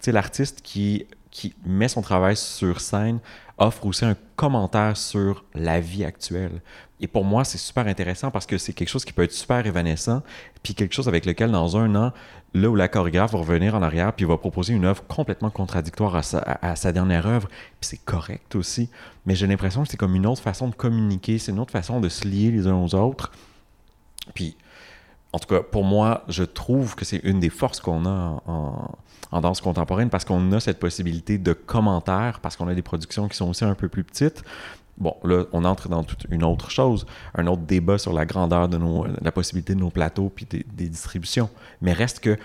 [0.00, 3.20] sais, l'artiste qui, qui met son travail sur scène
[3.58, 6.62] offre aussi un commentaire sur la vie actuelle.
[7.00, 9.64] Et pour moi, c'est super intéressant parce que c'est quelque chose qui peut être super
[9.66, 10.22] évanescent,
[10.62, 12.12] puis quelque chose avec lequel, dans un an,
[12.54, 16.16] là où la chorégraphe va revenir en arrière, puis va proposer une œuvre complètement contradictoire
[16.16, 18.90] à sa, à sa dernière œuvre, puis c'est correct aussi.
[19.26, 22.00] Mais j'ai l'impression que c'est comme une autre façon de communiquer, c'est une autre façon
[22.00, 23.32] de se lier les uns aux autres.
[24.34, 24.56] Puis,
[25.32, 29.40] en tout cas, pour moi, je trouve que c'est une des forces qu'on a en,
[29.40, 33.36] danse contemporaine parce qu'on a cette possibilité de commentaires, parce qu'on a des productions qui
[33.36, 34.42] sont aussi un peu plus petites.
[34.96, 38.68] Bon, là, on entre dans toute une autre chose, un autre débat sur la grandeur
[38.68, 41.50] de nos, la possibilité de nos plateaux puis des, distributions.
[41.82, 42.38] Mais reste que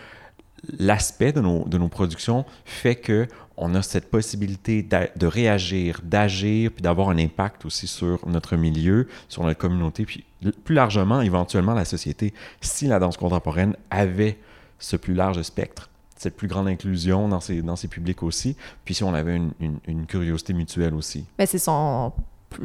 [0.78, 6.72] l'aspect de nos, de nos productions fait que on a cette possibilité de réagir, d'agir,
[6.72, 11.74] puis d'avoir un impact aussi sur notre milieu, sur notre communauté, puis plus largement, éventuellement,
[11.74, 12.34] la société.
[12.62, 14.38] Si la danse contemporaine avait
[14.80, 18.94] ce plus large spectre, cette plus grande inclusion dans ses, dans ses publics aussi, puis
[18.94, 21.26] si on avait une, une- une curiosité mutuelle aussi.
[21.46, 22.12] C'est son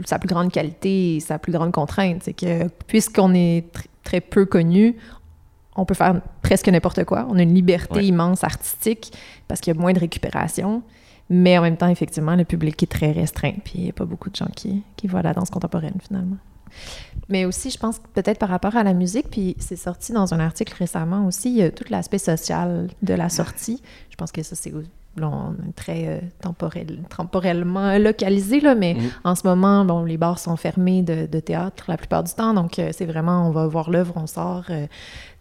[0.04, 2.22] sa plus grande qualité sa plus grande contrainte.
[2.22, 4.96] C'est que puisqu'on est tr- très peu connu,
[5.76, 7.26] on peut faire presque n'importe quoi.
[7.30, 8.04] On a une liberté Ouais.
[8.06, 9.12] immense artistique
[9.48, 10.82] parce qu'il y a moins de récupération.
[11.30, 13.52] Mais en même temps, effectivement, le public est très restreint.
[13.64, 16.36] Puis il n'y a pas beaucoup de gens qui, qui voient la danse contemporaine, finalement.
[17.28, 20.40] Mais aussi, je pense peut-être par rapport à la musique, puis c'est sorti dans un
[20.40, 23.82] article récemment aussi, il y a tout l'aspect social de la sortie.
[24.10, 24.72] Je pense que ça, c'est
[25.16, 29.10] là, on est très euh, temporel, temporellement localisé, là, mais Mhm.
[29.24, 32.54] en ce moment, bon, les bars sont fermés de, de théâtre la plupart du temps,
[32.54, 34.86] donc euh, c'est vraiment, on va voir l'œuvre, on sort, euh,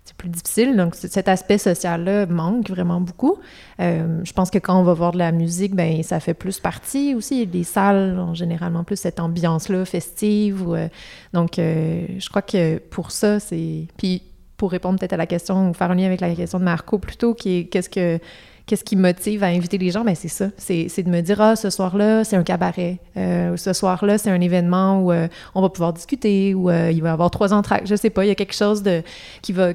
[0.08, 0.78] c'est plus difficile.
[0.78, 3.38] Donc cet aspect social-là manque vraiment beaucoup.
[3.82, 6.60] Euh, je pense que quand on va voir de la musique, ben ça fait plus
[6.60, 7.46] partie aussi.
[7.46, 10.64] Les salles ont généralement plus cette ambiance-là festive.
[10.70, 10.88] euh,
[11.34, 13.88] donc euh, je crois que pour ça, c'est...
[13.98, 14.24] Puis
[14.56, 16.98] pour répondre peut-être à la question, ou faire un lien avec la question de Marco
[16.98, 18.20] plutôt, qui est qu'est-ce que
[18.66, 20.04] qu'est-ce qui motive à inviter les gens?
[20.04, 20.48] Ben c'est ça.
[20.58, 23.00] C'est de me dire, ah, ce soir-là, c'est un cabaret.
[23.16, 25.14] Ce soir-là, c'est un événement où
[25.56, 27.88] on va pouvoir discuter, où il va y avoir trois entractes.
[27.88, 29.04] Je sais pas, il y a quelque chose de
[29.42, 29.74] qui va...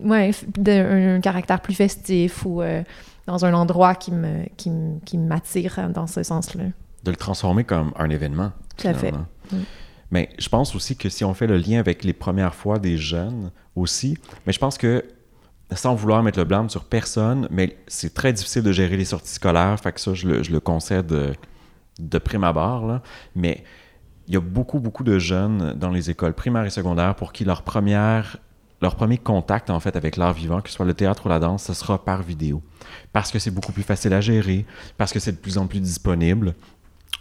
[0.00, 2.82] Ouais, d'un un caractère plus festif ou euh,
[3.26, 4.70] dans un endroit qui me qui
[5.04, 6.64] qui m'attire dans ce sens-là.
[7.04, 8.52] de le transformer comme un événement.
[8.76, 9.12] Tout à fait.
[9.12, 9.56] Mm.
[10.10, 12.96] Mais je pense aussi que si on fait le lien avec les premières fois des
[12.96, 15.04] jeunes aussi, mais je pense que
[15.72, 19.32] sans vouloir mettre le blâme sur personne, mais c'est très difficile de gérer les sorties
[19.32, 21.32] scolaires, fait que ça, je le, je le concède euh,
[21.98, 23.02] de prime abord, là.
[23.34, 23.64] mais
[24.26, 27.44] il y a beaucoup, beaucoup de jeunes dans les écoles primaires et secondaires pour qui
[27.44, 28.38] leur première
[28.84, 31.38] leur premier contact en fait avec l'art vivant, que ce soit le théâtre ou la
[31.38, 32.62] danse, ce sera par vidéo.
[33.14, 34.66] Parce que c'est beaucoup plus facile à gérer,
[34.98, 36.54] parce que c'est de plus en plus disponible.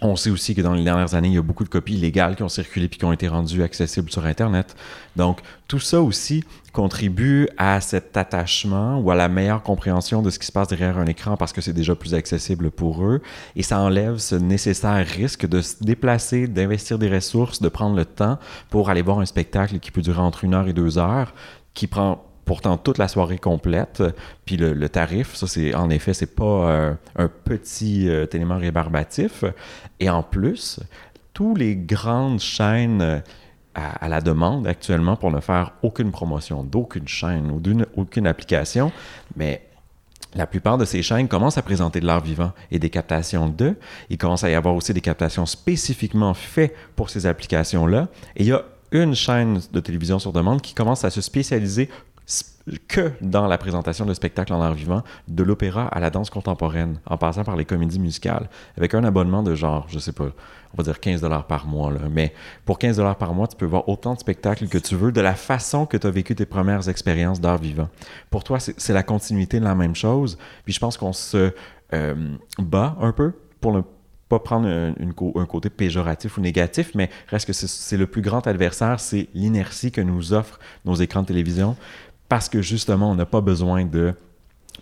[0.05, 2.35] On sait aussi que dans les dernières années, il y a beaucoup de copies illégales
[2.35, 4.75] qui ont circulé puis qui ont été rendues accessibles sur Internet.
[5.15, 5.39] Donc,
[5.69, 10.45] tout ça aussi contribue à cet attachement ou à la meilleure compréhension de ce qui
[10.45, 13.21] se passe derrière un écran parce que c'est déjà plus accessible pour eux.
[13.55, 18.03] Et ça enlève ce nécessaire risque de se déplacer, d'investir des ressources, de prendre le
[18.03, 18.39] temps
[18.69, 21.33] pour aller voir un spectacle qui peut durer entre une heure et deux heures,
[21.73, 24.03] qui prend pourtant toute la soirée complète.
[24.45, 29.43] Puis le, tarif, ça c'est en effet, c'est pas euh, un petit euh, élément rébarbatif.
[29.99, 30.79] Et en plus,
[31.33, 33.19] tous les grandes chaînes euh,
[33.75, 38.91] à, la demande actuellement pour ne faire aucune promotion d'aucune chaîne ou d'une aucune application,
[39.35, 39.67] mais
[40.35, 43.77] la plupart de ces chaînes commencent à présenter de l'art vivant et des captations d'eux.
[44.09, 48.07] Il commence à y avoir aussi des captations spécifiquement faites pour ces applications-là.
[48.35, 51.89] Et il y a une chaîne de télévision sur demande qui commence à se spécialiser
[52.87, 56.99] que dans la présentation de spectacles en art vivant, de l'opéra à la danse contemporaine,
[57.05, 60.29] en passant par les comédies musicales, avec un abonnement de genre, je sais pas,
[60.73, 61.91] on va dire 15 dollars par mois.
[61.91, 61.99] Là.
[62.09, 62.33] Mais
[62.65, 65.21] pour 15 dollars par mois, tu peux voir autant de spectacles que tu veux, de
[65.21, 67.89] la façon que tu as vécu tes premières expériences d'art vivant.
[68.29, 70.37] Pour toi, c'est la continuité de la même chose.
[70.63, 71.51] Puis je pense qu'on se
[71.93, 72.15] euh,
[72.57, 73.81] bat un peu pour ne
[74.29, 78.47] pas prendre un, un côté péjoratif ou négatif, mais reste que c'est le plus grand
[78.47, 81.75] adversaire, c'est l'inertie que nous offrent nos écrans de télévision,
[82.33, 84.15] parce que justement, on n'a pas besoin de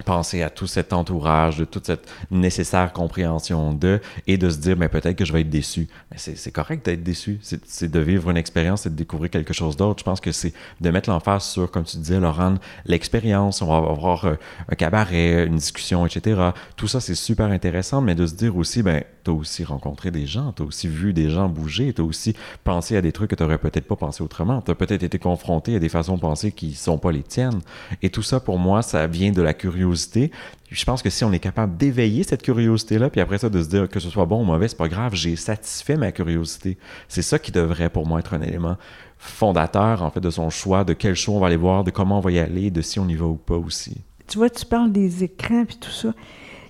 [0.05, 4.77] penser à tout cet entourage, de toute cette nécessaire compréhension de, et de se dire,
[4.77, 5.87] mais peut-être que je vais être déçu.
[6.11, 7.39] Mais c'est correct d'être déçu.
[7.41, 9.99] C'est de vivre une expérience et de découvrir quelque chose d'autre.
[9.99, 13.61] Je pense que c'est de mettre l'emphase sur, comme tu disais, Laurent, l'expérience.
[13.61, 14.35] On va avoir euh,
[14.69, 16.51] un cabaret, une discussion, etc.
[16.75, 20.25] Tout ça, c'est super intéressant, mais de se dire aussi, ben, t'as aussi rencontré des
[20.25, 23.57] gens, t'as aussi vu des gens bouger, t'as aussi pensé à des trucs que t'aurais
[23.57, 24.61] peut-être pas pensé autrement.
[24.61, 27.59] T'as peut-être été confronté à des façons de penser qui sont pas les tiennes.
[28.01, 31.31] Et tout ça, pour moi, ça vient de la curiosité je pense que si on
[31.31, 34.41] est capable d'éveiller cette curiosité-là, puis après ça, de se dire que ce soit bon
[34.41, 36.77] ou mauvais, c'est pas grave, j'ai satisfait ma curiosité.
[37.07, 38.77] C'est ça qui devrait pour moi être un élément
[39.17, 42.17] fondateur, en fait, de son choix, de quel show on va aller voir, de comment
[42.17, 43.97] on va y aller, de si on y va ou pas aussi.
[44.27, 46.13] Tu vois, tu parles des écrans puis tout ça.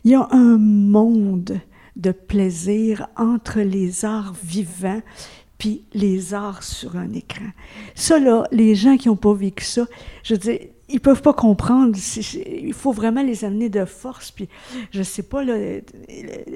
[0.03, 1.59] Il y a un monde
[1.95, 5.01] de plaisir entre les arts vivants
[5.57, 7.45] puis les arts sur un écran.
[7.93, 9.85] Ça, là, les gens qui n'ont pas vécu ça,
[10.23, 10.59] je dire,
[10.91, 11.97] ils peuvent pas comprendre.
[12.45, 14.49] Il faut vraiment les amener de force, puis
[14.91, 15.55] je sais pas, là,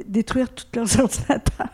[0.08, 1.70] détruire tous leurs ordinateurs.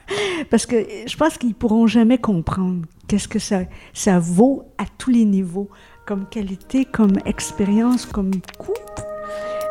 [0.49, 3.61] Parce que je pense qu'ils pourront jamais comprendre qu'est-ce que ça,
[3.93, 5.69] ça vaut à tous les niveaux,
[6.05, 8.73] comme qualité, comme expérience, comme coût.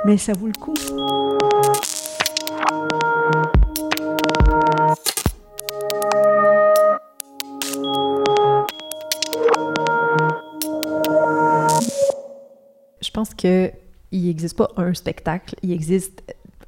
[0.05, 0.74] Mais ça vaut le coup.
[13.21, 13.73] Pense qu'il
[14.12, 16.23] n'existe pas un spectacle, il existe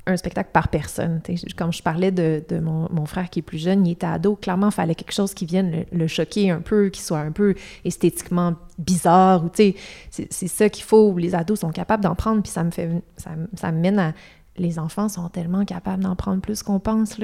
[0.04, 1.20] un spectacle par personne.
[1.56, 4.72] comme je parlais de, mon, frère qui est plus jeune, il était ado, clairement, il
[4.72, 9.44] fallait quelque chose qui vienne le, choquer un peu, qui soit un peu esthétiquement bizarre.
[9.54, 11.16] C'est ça qu'il faut.
[11.16, 14.12] Les ados sont capables d'en prendre, puis ça me fait ça, ça me mène à
[14.58, 17.16] les enfants sont tellement capables d'en prendre plus qu'on pense.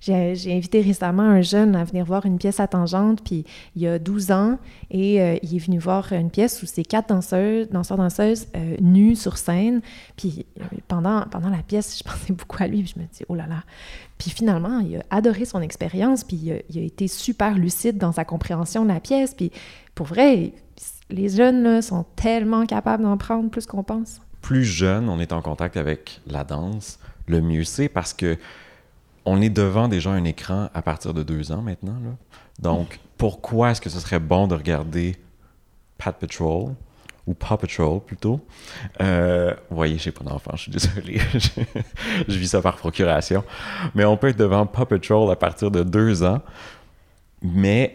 [0.00, 3.44] J'ai, invité récemment un jeune à venir voir une pièce à tangente, puis
[3.76, 4.58] il y a 12 ans,
[4.90, 9.16] et euh, il est venu voir une pièce où c'est quatre danseuses, danseurs-danseuses euh, nus
[9.16, 9.82] sur scène.
[10.16, 13.24] Puis euh, pendant, pendant la pièce, je pensais beaucoup à lui, puis je me dis,
[13.28, 13.62] oh là là.
[14.18, 17.98] Puis finalement, il a adoré son expérience, puis il a, il a, été super lucide
[17.98, 19.34] dans sa compréhension de la pièce.
[19.34, 19.52] Puis
[19.94, 20.52] pour vrai,
[21.10, 25.32] les jeunes là, sont tellement capables d'en prendre plus qu'on pense plus jeune on est
[25.32, 28.36] en contact avec la danse, le mieux c'est parce que
[29.24, 31.96] on est devant déjà un écran à partir de deux ans maintenant.
[32.58, 35.16] Donc, pourquoi est-ce que ce serait bon de regarder
[35.96, 36.74] Pat Patrol
[37.26, 38.38] ou Paw Patrol plutôt?
[39.00, 41.22] Euh, vous voyez, j'ai pas d'enfant, je suis désolé.
[42.28, 43.44] je vis ça par procuration.
[43.94, 46.42] Mais on peut être devant Paw Patrol à partir de deux ans.
[47.40, 47.94] Mais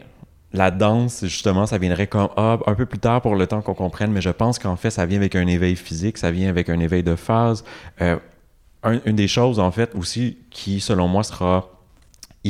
[0.51, 3.75] la danse, justement, ça viendrait comme ah, un peu plus tard pour le temps qu'on
[3.75, 6.69] comprenne, mais je pense qu'en fait, ça vient avec un éveil physique, ça vient avec
[6.69, 7.63] un éveil de phase.
[8.01, 8.17] Euh,
[8.83, 11.78] une des choses, en fait, aussi, qui, selon moi, sera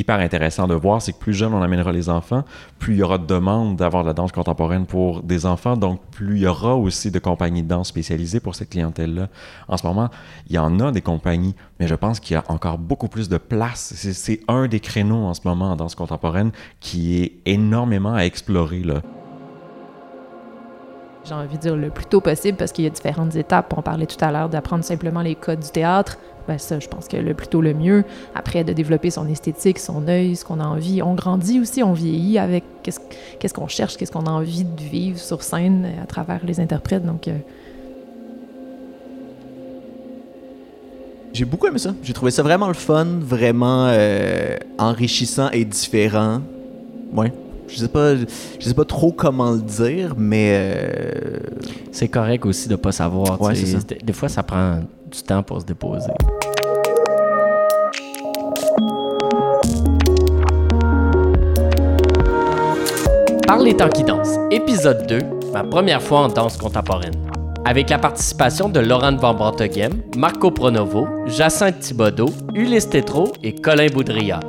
[0.00, 2.44] hyper intéressant de voir, c'est que plus jeune on amènera les enfants,
[2.78, 6.00] plus il y aura de demandes d'avoir de la danse contemporaine pour des enfants, donc
[6.10, 9.28] plus il y aura aussi de compagnies de danse spécialisées pour cette clientèle-là.
[9.68, 10.08] En ce moment,
[10.48, 13.28] il y en a des compagnies, mais je pense qu'il y a encore beaucoup plus
[13.28, 13.92] de place.
[13.94, 18.82] C'est un des créneaux en ce moment en danse contemporaine qui est énormément à explorer.
[18.82, 19.02] Là
[21.24, 23.72] j'ai envie de dire le plus tôt possible parce qu'il y a différentes étapes.
[23.76, 26.18] On parlait tout à l'heure d'apprendre simplement les codes du théâtre.
[26.48, 28.04] Ben ça, je pense que le plus tôt le mieux.
[28.34, 31.02] Après, de développer son esthétique, son œil, ce qu'on a envie.
[31.02, 35.18] On grandit aussi, on vieillit avec qu'est-ce qu'on cherche, qu'est-ce qu'on a envie de vivre
[35.18, 37.04] sur scène à travers les interprètes.
[37.04, 37.36] Donc, euh,
[41.32, 41.94] J'ai beaucoup aimé ça.
[42.02, 46.40] J'ai trouvé ça vraiment le fun, vraiment euh, enrichissant et différent.
[47.12, 47.32] Ouais.
[47.72, 48.24] Je sais pas, je
[48.64, 51.38] sais pas trop comment le dire, mais euh,
[51.92, 53.38] c'est correct aussi de pas savoir.
[54.02, 56.10] Des fois, ça prend du temps pour se déposer.
[63.46, 65.18] Par les temps qui dansent, épisode 2,
[65.52, 67.14] ma première fois en danse contemporaine.
[67.64, 73.88] Avec la participation de Laurent Van Branteghem, Marco Pronovo, Jacinthe Thibodeau, Ulysse Tétrault et Colin
[73.88, 74.40] Boudria.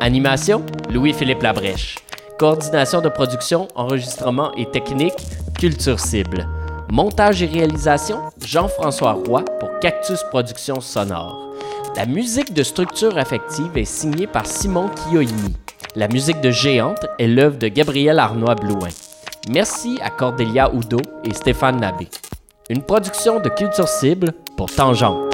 [0.00, 0.62] Animation,
[0.92, 1.96] Louis-Philippe Labrèche.
[2.38, 5.26] Coordination de production, enregistrement et technique,
[5.58, 6.46] Culture Cible.
[6.88, 11.52] Montage et réalisation, Jean-François Roy pour Cactus Productions Sonore.
[11.96, 15.56] La musique de structure affective est signée par Simon Kioini.
[15.96, 18.90] La musique de Géante est l'œuvre de Gabriel Arnois-Blouin.
[19.50, 22.06] Merci à Cordélia Oudot et Stéphane Nabé.
[22.70, 25.27] Une production de Culture Cible pour Tangente.